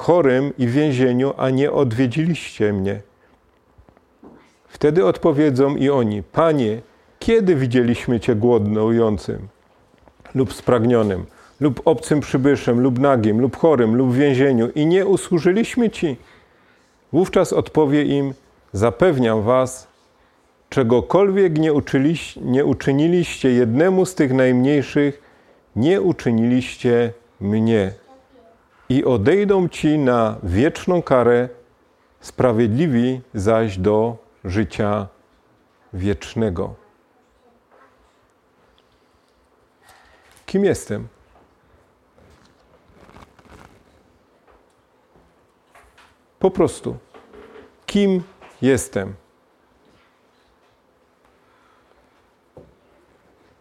chorym 0.00 0.52
i 0.58 0.66
w 0.66 0.72
więzieniu, 0.72 1.34
a 1.36 1.50
nie 1.50 1.72
odwiedziliście 1.72 2.72
mnie. 2.72 3.00
Wtedy 4.68 5.06
odpowiedzą 5.06 5.76
i 5.76 5.90
oni: 5.90 6.22
Panie, 6.22 6.80
kiedy 7.18 7.56
widzieliśmy 7.56 8.20
Cię 8.20 8.34
głodnującym 8.34 9.48
lub 10.34 10.52
spragnionym, 10.52 11.26
lub 11.60 11.80
obcym 11.84 12.20
przybyszem, 12.20 12.80
lub 12.80 12.98
nagim, 12.98 13.40
lub 13.40 13.56
chorym, 13.56 13.96
lub 13.96 14.10
w 14.10 14.16
więzieniu 14.16 14.68
i 14.74 14.86
nie 14.86 15.06
usłużyliśmy 15.06 15.90
Ci? 15.90 16.16
Wówczas 17.12 17.52
odpowie 17.52 18.04
im: 18.04 18.34
Zapewniam 18.72 19.42
Was, 19.42 19.90
Czegokolwiek 20.68 21.58
nie, 21.58 21.72
uczyliś, 21.72 22.36
nie 22.36 22.64
uczyniliście 22.64 23.50
jednemu 23.50 24.06
z 24.06 24.14
tych 24.14 24.32
najmniejszych, 24.32 25.22
nie 25.76 26.00
uczyniliście 26.00 27.12
mnie. 27.40 27.99
I 28.90 29.04
odejdą 29.04 29.68
ci 29.68 29.98
na 29.98 30.36
wieczną 30.42 31.02
karę, 31.02 31.48
sprawiedliwi 32.20 33.20
zaś 33.34 33.78
do 33.78 34.16
życia 34.44 35.08
wiecznego. 35.92 36.74
Kim 40.46 40.64
jestem? 40.64 41.08
Po 46.38 46.50
prostu. 46.50 46.98
Kim 47.86 48.22
jestem? 48.62 49.14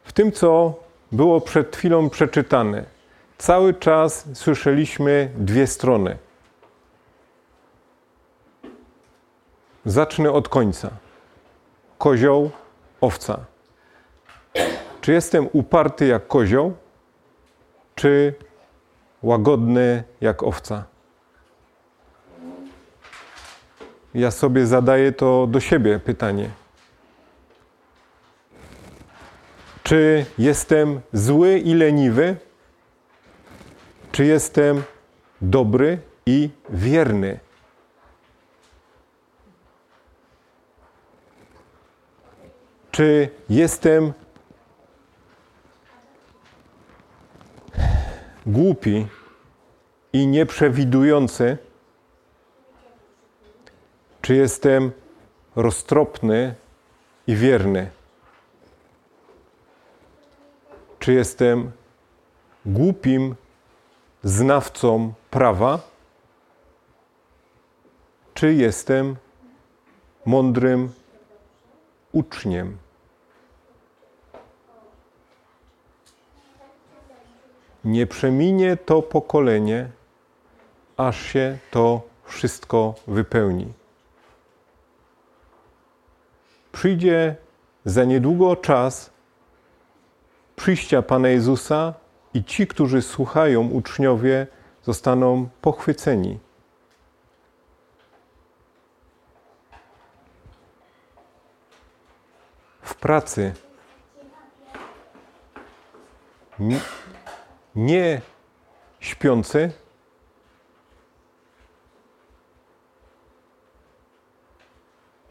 W 0.04 0.14
tym, 0.14 0.32
co 0.32 0.80
było 1.12 1.42
przed 1.42 1.76
chwilą 1.76 2.10
przeczytane, 2.10 2.99
cały 3.40 3.74
czas 3.74 4.26
słyszeliśmy 4.34 5.32
dwie 5.38 5.68
strony. 5.68 6.18
Zacznę 9.86 10.32
od 10.32 10.50
końca. 10.50 10.90
Kozioł, 11.98 12.52
owca. 13.02 13.46
Czy 15.02 15.12
jestem 15.12 15.50
uparty 15.54 16.08
jak 16.08 16.28
kozioł, 16.28 16.74
czy 17.96 18.34
łagodny 19.24 20.04
jak 20.22 20.44
owca? 20.44 20.84
Ja 24.14 24.32
sobie 24.32 24.66
zadaję 24.66 25.12
to 25.12 25.48
do 25.48 25.60
siebie 25.60 26.00
pytanie. 26.00 26.50
Czy 29.84 30.26
jestem 30.38 31.02
zły 31.14 31.60
i 31.60 31.74
leniwy? 31.74 32.49
Czy 34.12 34.26
jestem 34.26 34.84
dobry 35.42 36.00
i 36.26 36.50
wierny? 36.70 37.40
Czy 42.92 43.30
jestem 43.50 44.14
głupi 48.46 49.08
i 50.14 50.28
nieprzewidujący? 50.28 51.58
Czy 54.22 54.36
jestem 54.36 54.92
roztropny 55.56 56.56
i 57.28 57.36
wierny? 57.36 57.90
Czy 61.00 61.14
jestem 61.14 61.72
głupim 62.66 63.36
znawcą 64.24 65.14
prawa? 65.32 65.80
Czy 68.34 68.54
jestem 68.54 69.16
mądrym 70.26 70.92
uczniem? 72.12 72.78
Nie 77.84 78.08
przeminie 78.08 78.78
to 78.78 79.02
pokolenie, 79.02 79.90
aż 80.98 81.22
się 81.22 81.58
to 81.72 82.02
wszystko 82.24 82.96
wypełni. 83.08 83.74
Przyjdzie 86.72 87.36
za 87.86 88.04
niedługo 88.04 88.56
czas 88.56 89.10
przyjścia 90.56 91.02
Pana 91.02 91.30
Jezusa 91.30 91.94
i 92.34 92.44
ci, 92.44 92.68
którzy 92.68 93.02
słuchają, 93.02 93.68
uczniowie, 93.68 94.48
zostaną 94.84 95.50
pochwyceni. 95.62 96.40
W 102.82 102.96
pracy 102.96 103.54
nie 107.76 108.22
śpiący, 109.00 109.72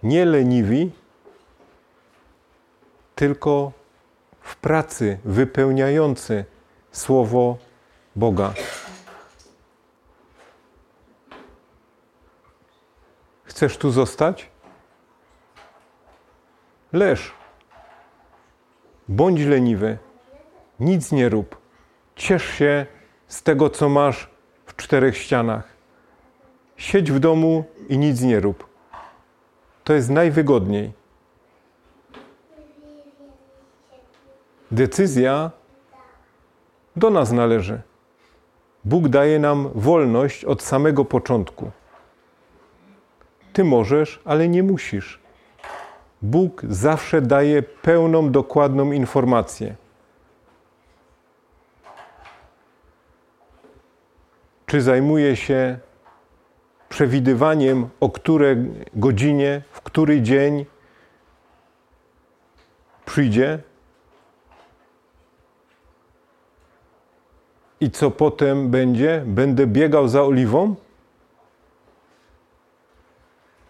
nie 0.02 0.24
leniwi, 0.24 0.92
tylko 3.14 3.72
w 4.40 4.56
pracy 4.56 5.18
wypełniający 5.24 6.44
Słowo 6.92 7.58
Boga. 8.16 8.54
Chcesz 13.44 13.76
tu 13.76 13.90
zostać? 13.90 14.50
Leż. 16.92 17.32
Bądź 19.08 19.40
leniwy. 19.40 19.98
Nic 20.80 21.12
nie 21.12 21.28
rób. 21.28 21.58
Ciesz 22.16 22.44
się 22.44 22.86
z 23.26 23.42
tego, 23.42 23.70
co 23.70 23.88
masz 23.88 24.30
w 24.66 24.76
czterech 24.76 25.16
ścianach. 25.16 25.68
Siedź 26.76 27.12
w 27.12 27.18
domu 27.18 27.64
i 27.88 27.98
nic 27.98 28.20
nie 28.20 28.40
rób. 28.40 28.68
To 29.84 29.92
jest 29.92 30.10
najwygodniej. 30.10 30.92
Decyzja 34.70 35.50
do 36.98 37.10
nas 37.10 37.32
należy. 37.32 37.80
Bóg 38.84 39.08
daje 39.08 39.38
nam 39.38 39.68
wolność 39.74 40.44
od 40.44 40.62
samego 40.62 41.04
początku. 41.04 41.70
Ty 43.52 43.64
możesz, 43.64 44.20
ale 44.24 44.48
nie 44.48 44.62
musisz. 44.62 45.20
Bóg 46.22 46.62
zawsze 46.68 47.22
daje 47.22 47.62
pełną, 47.62 48.30
dokładną 48.30 48.92
informację. 48.92 49.74
Czy 54.66 54.82
zajmuje 54.82 55.36
się 55.36 55.78
przewidywaniem, 56.88 57.88
o 58.00 58.10
której 58.10 58.56
godzinie, 58.94 59.62
w 59.72 59.80
który 59.80 60.22
dzień 60.22 60.66
przyjdzie? 63.04 63.58
I 67.80 67.90
co 67.90 68.10
potem 68.10 68.70
będzie? 68.70 69.22
Będę 69.26 69.66
biegał 69.66 70.08
za 70.08 70.22
oliwą? 70.22 70.74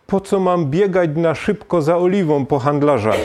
Po 0.07 0.21
co 0.21 0.41
mam 0.41 0.67
biegać 0.67 1.11
na 1.17 1.35
szybko 1.35 1.83
za 1.83 1.97
oliwą 1.97 2.47
po 2.47 2.59
handlarzach? 2.59 3.21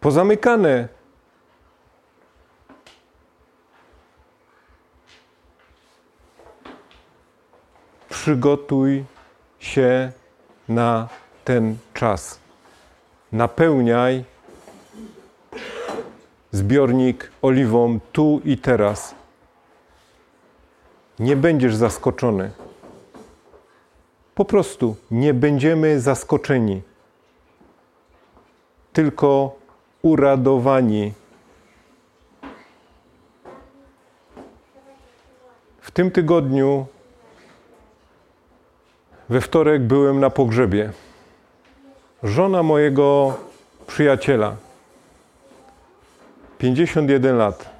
Pozamykane. 0.00 0.88
Przygotuj 8.08 9.04
się 9.58 10.12
na 10.68 11.08
ten 11.44 11.76
czas. 11.94 12.40
Napełniaj 13.32 14.24
zbiornik 16.52 17.30
oliwą 17.42 18.00
tu 18.12 18.40
i 18.44 18.58
teraz. 18.58 19.14
Nie 21.18 21.36
będziesz 21.36 21.76
zaskoczony. 21.76 22.50
Po 24.34 24.44
prostu 24.44 24.96
nie 25.10 25.34
będziemy 25.34 26.00
zaskoczeni, 26.00 26.82
tylko 28.92 29.56
uradowani. 30.02 31.12
W 35.80 35.90
tym 35.90 36.10
tygodniu, 36.10 36.86
we 39.28 39.40
wtorek, 39.40 39.82
byłem 39.82 40.20
na 40.20 40.30
pogrzebie. 40.30 40.92
Żona 42.22 42.62
mojego 42.62 43.34
przyjaciela 43.86 44.56
51 46.58 47.36
lat. 47.36 47.70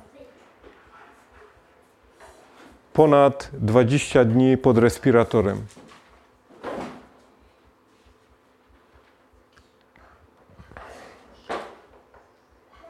Ponad 2.92 3.50
20 3.52 4.24
dni 4.24 4.56
pod 4.56 4.78
respiratorem. 4.78 5.66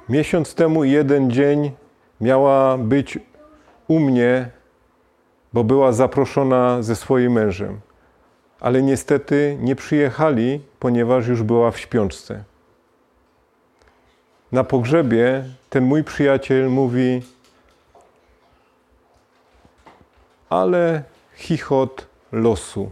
Miesiąc 0.08 0.54
temu 0.54 0.84
jeden 0.84 1.30
dzień 1.30 1.72
miała 2.20 2.78
być 2.78 3.18
u 3.88 4.00
mnie, 4.00 4.50
bo 5.52 5.64
była 5.64 5.92
zaproszona 5.92 6.82
ze 6.82 6.96
swoim 6.96 7.32
mężem. 7.32 7.80
ale 8.60 8.82
niestety 8.82 9.58
nie 9.60 9.76
przyjechali, 9.76 10.60
ponieważ 10.78 11.26
już 11.26 11.42
była 11.42 11.70
w 11.70 11.78
śpiączce. 11.78 12.44
Na 14.52 14.64
pogrzebie 14.64 15.44
ten 15.70 15.84
mój 15.84 16.04
przyjaciel 16.04 16.70
mówi: 16.70 17.22
Ale 20.48 21.02
chichot 21.34 22.06
losu. 22.32 22.90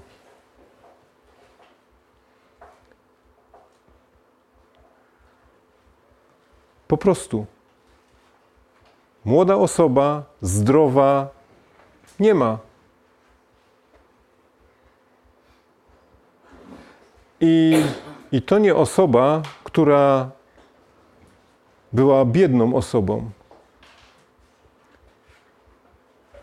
Po 6.88 6.96
prostu. 6.96 7.46
Młoda 9.24 9.56
osoba, 9.56 10.24
zdrowa, 10.40 11.28
nie 12.20 12.34
ma. 12.34 12.58
I, 17.40 17.82
I 18.32 18.42
to 18.42 18.58
nie 18.58 18.74
osoba, 18.74 19.42
która 19.64 20.30
była 21.96 22.24
biedną 22.24 22.74
osobą. 22.74 23.30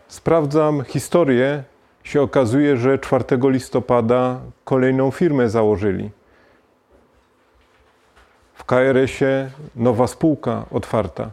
Sprawdzam 0.08 0.84
historię, 0.84 1.64
się 2.02 2.22
okazuje, 2.22 2.76
że 2.76 2.98
4 2.98 3.24
listopada 3.42 4.40
kolejną 4.64 5.10
firmę 5.10 5.48
założyli. 5.48 6.10
W 8.54 8.64
KRS-ie 8.64 9.50
nowa 9.76 10.06
spółka 10.06 10.66
otwarta. 10.70 11.30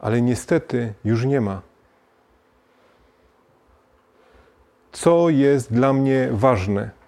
Ale 0.00 0.22
niestety 0.22 0.94
już 1.04 1.24
nie 1.24 1.40
ma. 1.40 1.60
Co 4.92 5.28
jest 5.28 5.72
dla 5.72 5.92
mnie 5.92 6.28
ważne? 6.32 6.99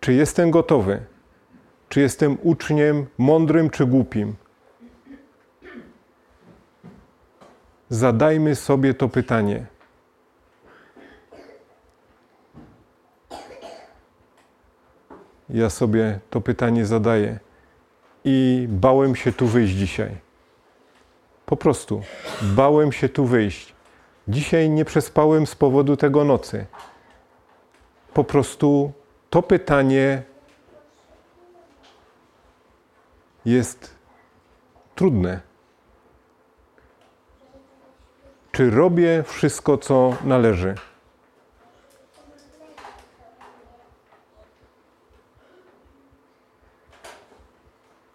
Czy 0.00 0.12
jestem 0.12 0.50
gotowy? 0.50 1.02
Czy 1.88 2.00
jestem 2.00 2.38
uczniem 2.42 3.06
mądrym 3.18 3.70
czy 3.70 3.86
głupim? 3.86 4.36
Zadajmy 7.88 8.56
sobie 8.56 8.94
to 8.94 9.08
pytanie. 9.08 9.66
Ja 15.50 15.70
sobie 15.70 16.20
to 16.30 16.40
pytanie 16.40 16.86
zadaję 16.86 17.38
i 18.24 18.66
bałem 18.70 19.16
się 19.16 19.32
tu 19.32 19.46
wyjść 19.46 19.74
dzisiaj. 19.74 20.16
Po 21.46 21.56
prostu 21.56 22.02
bałem 22.42 22.92
się 22.92 23.08
tu 23.08 23.24
wyjść. 23.24 23.74
Dzisiaj 24.28 24.70
nie 24.70 24.84
przespałem 24.84 25.46
z 25.46 25.54
powodu 25.54 25.96
tego 25.96 26.24
nocy. 26.24 26.66
Po 28.14 28.24
prostu 28.24 28.92
to 29.30 29.42
pytanie 29.42 30.22
jest 33.44 33.94
trudne. 34.94 35.40
Czy 38.52 38.70
robię 38.70 39.24
wszystko, 39.26 39.78
co 39.78 40.16
należy? 40.24 40.74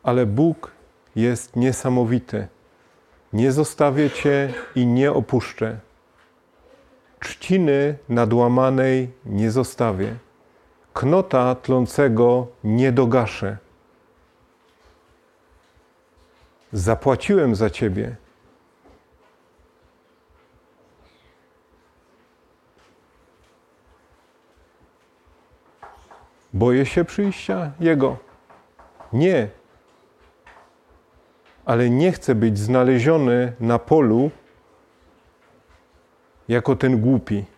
Ale 0.03 0.25
Bóg 0.25 0.71
jest 1.15 1.55
niesamowity. 1.55 2.47
Nie 3.33 3.51
zostawię 3.51 4.09
Cię 4.09 4.53
i 4.75 4.85
nie 4.85 5.11
opuszczę. 5.11 5.79
Trzciny 7.19 7.97
nadłamanej 8.09 9.11
nie 9.25 9.51
zostawię. 9.51 10.24
Knota 10.95 11.55
tlącego 11.55 12.47
nie 12.63 12.91
dogaszę. 12.91 13.57
Zapłaciłem 16.73 17.55
za 17.55 17.69
Ciebie. 17.69 18.15
Boję 26.53 26.85
się 26.85 27.05
przyjścia 27.05 27.71
Jego. 27.79 28.17
Nie. 29.13 29.49
Ale 31.65 31.89
nie 31.89 32.11
chcę 32.11 32.35
być 32.35 32.57
znaleziony 32.57 33.53
na 33.59 33.79
polu 33.79 34.31
jako 36.47 36.75
ten 36.75 37.01
głupi. 37.01 37.54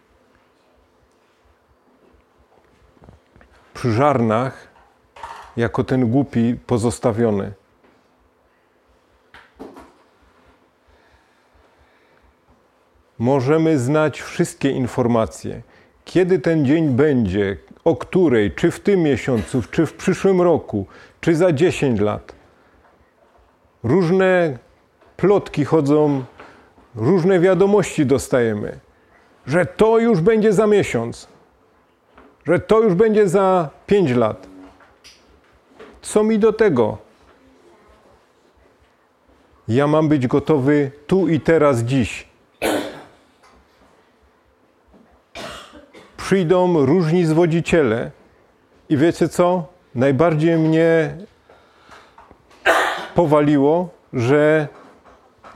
Przy 3.78 3.91
żarnach 3.91 4.67
jako 5.57 5.84
ten 5.84 6.11
głupi 6.11 6.55
pozostawiony. 6.67 7.53
Możemy 13.19 13.80
znać 13.80 14.21
wszystkie 14.21 14.69
informacje. 14.71 15.61
Kiedy 16.05 16.39
ten 16.39 16.65
dzień 16.65 16.89
będzie, 16.89 17.57
o 17.84 17.95
której, 17.95 18.51
czy 18.51 18.71
w 18.71 18.80
tym 18.80 18.99
miesiącu, 18.99 19.61
czy 19.71 19.86
w 19.86 19.93
przyszłym 19.93 20.41
roku, 20.41 20.86
czy 21.21 21.36
za 21.36 21.51
10 21.53 21.99
lat. 21.99 22.36
Różne 23.84 24.57
plotki 25.17 25.65
chodzą, 25.65 26.23
różne 26.95 27.39
wiadomości 27.39 28.05
dostajemy, 28.05 28.80
że 29.45 29.65
to 29.65 29.99
już 29.99 30.21
będzie 30.21 30.53
za 30.53 30.67
miesiąc, 30.67 31.36
że 32.47 32.59
to 32.59 32.79
już 32.79 32.93
będzie 32.93 33.29
za 33.29 33.69
5 33.87 34.11
lat. 34.11 34.47
Co 36.01 36.23
mi 36.23 36.39
do 36.39 36.53
tego? 36.53 36.97
Ja 39.67 39.87
mam 39.87 40.07
być 40.09 40.27
gotowy 40.27 40.91
tu 41.07 41.27
i 41.27 41.39
teraz, 41.39 41.79
dziś. 41.79 42.27
przyjdą 46.27 46.85
różni 46.85 47.25
zwodziciele. 47.25 48.11
I 48.89 48.97
wiecie 48.97 49.29
co? 49.29 49.67
Najbardziej 49.95 50.57
mnie 50.57 51.17
powaliło, 53.15 53.89
że 54.13 54.67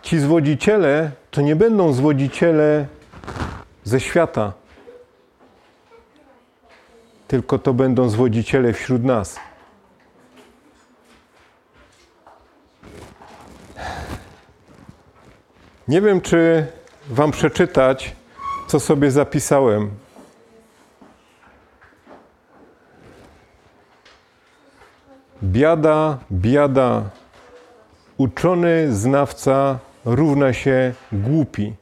ci 0.02 0.20
zwodziciele 0.20 1.12
to 1.32 1.42
nie 1.42 1.56
będą 1.56 1.94
zwodziciele 1.94 2.86
ze 3.84 4.00
świata, 4.00 4.54
tylko 7.32 7.60
to 7.60 7.74
będą 7.74 8.10
zwodziciele 8.10 8.74
wśród 8.74 9.04
nas. 9.04 9.40
Nie 15.88 16.02
wiem, 16.02 16.22
czy 16.22 16.66
Wam 17.10 17.32
przeczytać, 17.32 18.16
co 18.68 18.80
sobie 18.80 19.12
zapisałem. 19.12 19.92
Biada, 25.44 26.18
biada, 26.32 27.10
uczony 28.18 28.96
znawca 28.96 29.80
równa 30.06 30.54
się 30.54 30.94
głupi. 31.12 31.74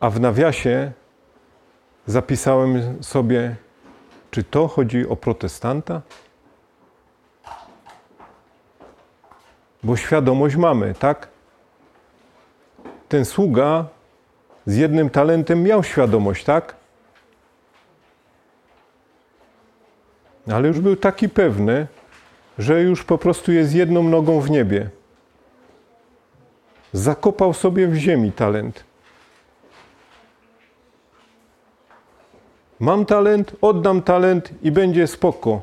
A 0.00 0.10
w 0.10 0.20
nawiasie 0.20 0.92
zapisałem 2.06 3.02
sobie, 3.02 3.56
czy 4.30 4.44
to 4.44 4.68
chodzi 4.68 5.08
o 5.08 5.16
protestanta? 5.16 6.02
Bo 9.82 9.96
świadomość 9.96 10.56
mamy, 10.56 10.94
tak? 10.94 11.28
Ten 13.08 13.24
sługa 13.24 13.84
z 14.66 14.76
jednym 14.76 15.10
talentem 15.10 15.62
miał 15.62 15.82
świadomość, 15.82 16.44
tak? 16.44 16.76
ale 20.52 20.68
już 20.68 20.80
był 20.80 20.96
taki 20.96 21.28
pewny, 21.28 21.86
że 22.58 22.82
już 22.82 23.04
po 23.04 23.18
prostu 23.18 23.52
jest 23.52 23.74
jedną 23.74 24.02
nogą 24.02 24.40
w 24.40 24.50
niebie. 24.50 24.90
Zakopał 26.92 27.54
sobie 27.54 27.88
w 27.88 27.94
ziemi 27.94 28.32
talent. 28.32 28.84
Mam 32.80 33.06
talent, 33.06 33.56
oddam 33.60 34.02
talent 34.02 34.50
i 34.62 34.70
będzie 34.70 35.06
spoko. 35.06 35.62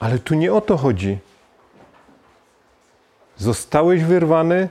Ale 0.00 0.18
tu 0.18 0.34
nie 0.34 0.52
o 0.52 0.60
to 0.60 0.76
chodzi. 0.76 1.18
Zostałeś 3.36 4.04
wyrwany? 4.04 4.68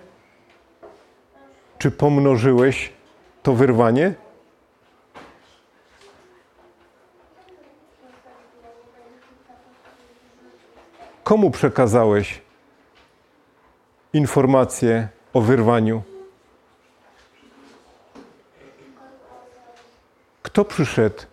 Czy 1.77 1.91
pomnożyłeś 1.91 2.93
to 3.43 3.53
wyrwanie? 3.53 4.13
Komu 11.23 11.51
przekazałeś 11.51 12.41
informację 14.13 15.07
o 15.33 15.41
wyrwaniu. 15.41 16.01
Kto 20.57 20.65
przyszedł 20.65 21.23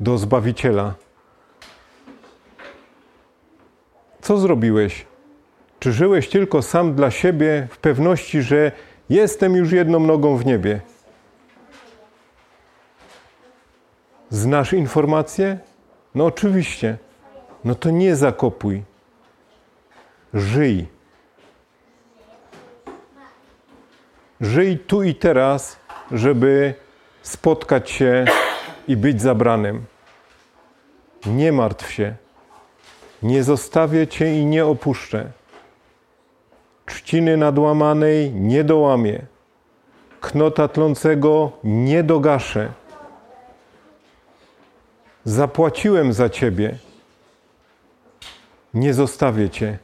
do 0.00 0.18
Zbawiciela? 0.18 0.94
Co 4.22 4.38
zrobiłeś? 4.38 5.06
Czy 5.80 5.92
żyłeś 5.92 6.28
tylko 6.28 6.62
sam 6.62 6.94
dla 6.94 7.10
siebie 7.10 7.68
w 7.70 7.78
pewności, 7.78 8.42
że 8.42 8.72
jestem 9.10 9.56
już 9.56 9.72
jedną 9.72 10.00
nogą 10.00 10.36
w 10.36 10.46
niebie? 10.46 10.80
Znasz 14.30 14.72
informację? 14.72 15.58
No 16.14 16.26
oczywiście. 16.26 16.98
No 17.64 17.74
to 17.74 17.90
nie 17.90 18.16
zakopuj. 18.16 18.82
Żyj. 20.34 20.86
Żyj 24.40 24.78
tu 24.78 25.02
i 25.02 25.14
teraz, 25.14 25.81
żeby 26.12 26.74
spotkać 27.22 27.90
się 27.90 28.24
i 28.88 28.96
być 28.96 29.22
zabranym. 29.22 29.84
Nie 31.26 31.52
martw 31.52 31.92
się. 31.92 32.14
Nie 33.22 33.42
zostawię 33.42 34.06
cię 34.06 34.34
i 34.34 34.46
nie 34.46 34.66
opuszczę. 34.66 35.32
Trzciny 36.86 37.36
nadłamanej 37.36 38.32
nie 38.32 38.64
dołamię. 38.64 39.26
Knota 40.20 40.68
tlącego 40.68 41.52
nie 41.64 42.02
dogaszę. 42.02 42.72
Zapłaciłem 45.24 46.12
za 46.12 46.28
ciebie. 46.28 46.76
Nie 48.74 48.94
zostawię 48.94 49.50
cię. 49.50 49.78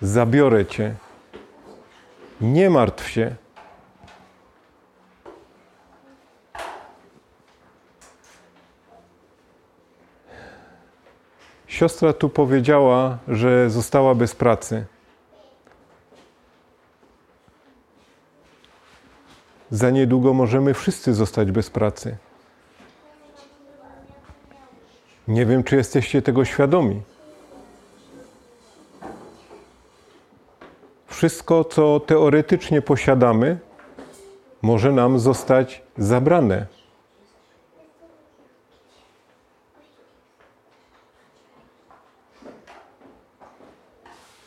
Zabiorę 0.00 0.66
cię. 0.66 0.94
Nie 2.40 2.70
martw 2.70 3.08
się. 3.08 3.34
Siostra 11.70 12.12
tu 12.12 12.28
powiedziała, 12.28 13.18
że 13.28 13.70
została 13.70 14.14
bez 14.14 14.34
pracy. 14.34 14.84
Za 19.70 19.90
niedługo 19.90 20.34
możemy 20.34 20.74
wszyscy 20.74 21.14
zostać 21.14 21.50
bez 21.50 21.70
pracy. 21.70 22.16
Nie 25.28 25.46
wiem, 25.46 25.64
czy 25.64 25.76
jesteście 25.76 26.22
tego 26.22 26.44
świadomi. 26.44 27.02
Wszystko, 31.06 31.64
co 31.64 32.00
teoretycznie 32.00 32.82
posiadamy, 32.82 33.58
może 34.62 34.92
nam 34.92 35.18
zostać 35.18 35.82
zabrane. 35.98 36.79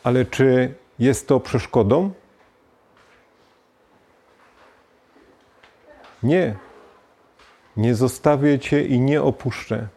Ale 0.04 0.26
czy 0.26 0.74
jest 1.00 1.28
to 1.28 1.40
przeszkodą? 1.40 2.12
Nie. 6.24 6.56
Nie 7.78 7.96
zostawię 7.96 8.60
Cię 8.60 8.86
i 8.86 9.00
nie 9.00 9.22
opuszczę. 9.22 9.88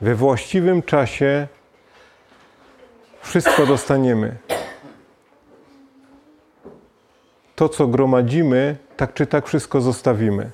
We 0.00 0.14
właściwym 0.14 0.82
czasie 0.82 1.48
wszystko 3.20 3.66
dostaniemy. 3.66 4.36
To, 7.56 7.68
co 7.68 7.86
gromadzimy, 7.86 8.76
tak 8.96 9.14
czy 9.14 9.26
tak 9.26 9.46
wszystko 9.46 9.80
zostawimy. 9.80 10.50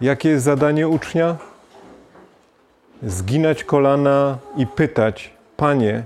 Jakie 0.00 0.28
jest 0.28 0.44
zadanie 0.44 0.88
ucznia? 0.88 1.36
Zginać 3.02 3.64
kolana 3.64 4.38
i 4.56 4.66
pytać: 4.66 5.32
Panie, 5.56 6.04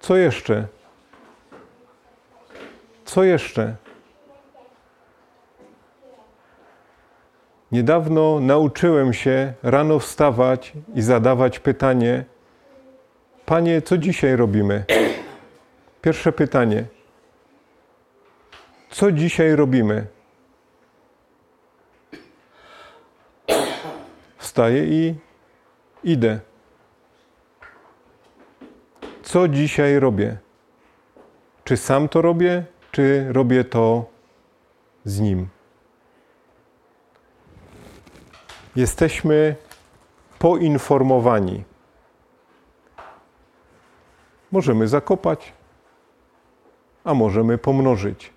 co 0.00 0.16
jeszcze? 0.16 0.66
Co 3.04 3.24
jeszcze? 3.24 3.76
Niedawno 7.72 8.40
nauczyłem 8.40 9.12
się 9.12 9.52
rano 9.62 9.98
wstawać 9.98 10.72
i 10.94 11.02
zadawać 11.02 11.58
pytanie: 11.58 12.24
Panie, 13.46 13.82
co 13.82 13.98
dzisiaj 13.98 14.36
robimy? 14.36 14.84
Pierwsze 16.02 16.32
pytanie: 16.32 16.84
Co 18.90 19.12
dzisiaj 19.12 19.56
robimy? 19.56 20.06
Wstaję 24.58 24.84
i 24.84 25.14
idę. 26.04 26.40
Co 29.22 29.48
dzisiaj 29.48 29.98
robię? 29.98 30.36
Czy 31.64 31.76
sam 31.76 32.08
to 32.08 32.22
robię, 32.22 32.64
czy 32.92 33.32
robię 33.32 33.64
to 33.64 34.06
z 35.04 35.20
nim? 35.20 35.48
Jesteśmy 38.76 39.56
poinformowani. 40.38 41.64
Możemy 44.52 44.88
zakopać, 44.88 45.52
a 47.04 47.14
możemy 47.14 47.58
pomnożyć. 47.58 48.32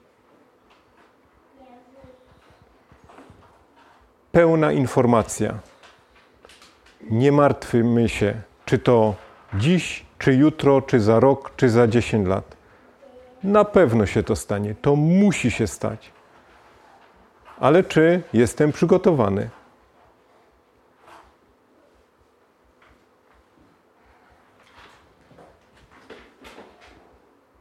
Pełna 4.31 4.71
informacja. 4.71 5.70
Nie 7.09 7.31
martwmy 7.31 8.09
się, 8.09 8.41
czy 8.65 8.79
to 8.79 9.15
dziś, 9.53 10.05
czy 10.19 10.33
jutro, 10.33 10.81
czy 10.81 10.99
za 10.99 11.19
rok, 11.19 11.51
czy 11.55 11.69
za 11.69 11.87
10 11.87 12.27
lat. 12.27 12.57
Na 13.43 13.65
pewno 13.65 14.05
się 14.05 14.23
to 14.23 14.35
stanie. 14.35 14.75
To 14.81 14.95
musi 14.95 15.51
się 15.51 15.67
stać. 15.67 16.11
Ale 17.59 17.83
czy 17.83 18.23
jestem 18.33 18.71
przygotowany? 18.71 19.49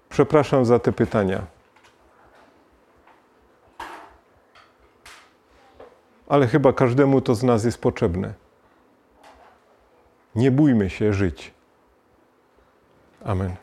Przepraszam 0.08 0.64
za 0.64 0.78
te 0.78 0.92
pytania. 0.92 1.46
Ale 6.28 6.46
chyba 6.46 6.72
każdemu 6.72 7.20
to 7.20 7.34
z 7.34 7.42
nas 7.42 7.64
jest 7.64 7.80
potrzebne. 7.80 8.34
Nie 10.34 10.50
bójmy 10.50 10.90
się 10.90 11.12
żyć. 11.12 11.52
Amen. 13.24 13.56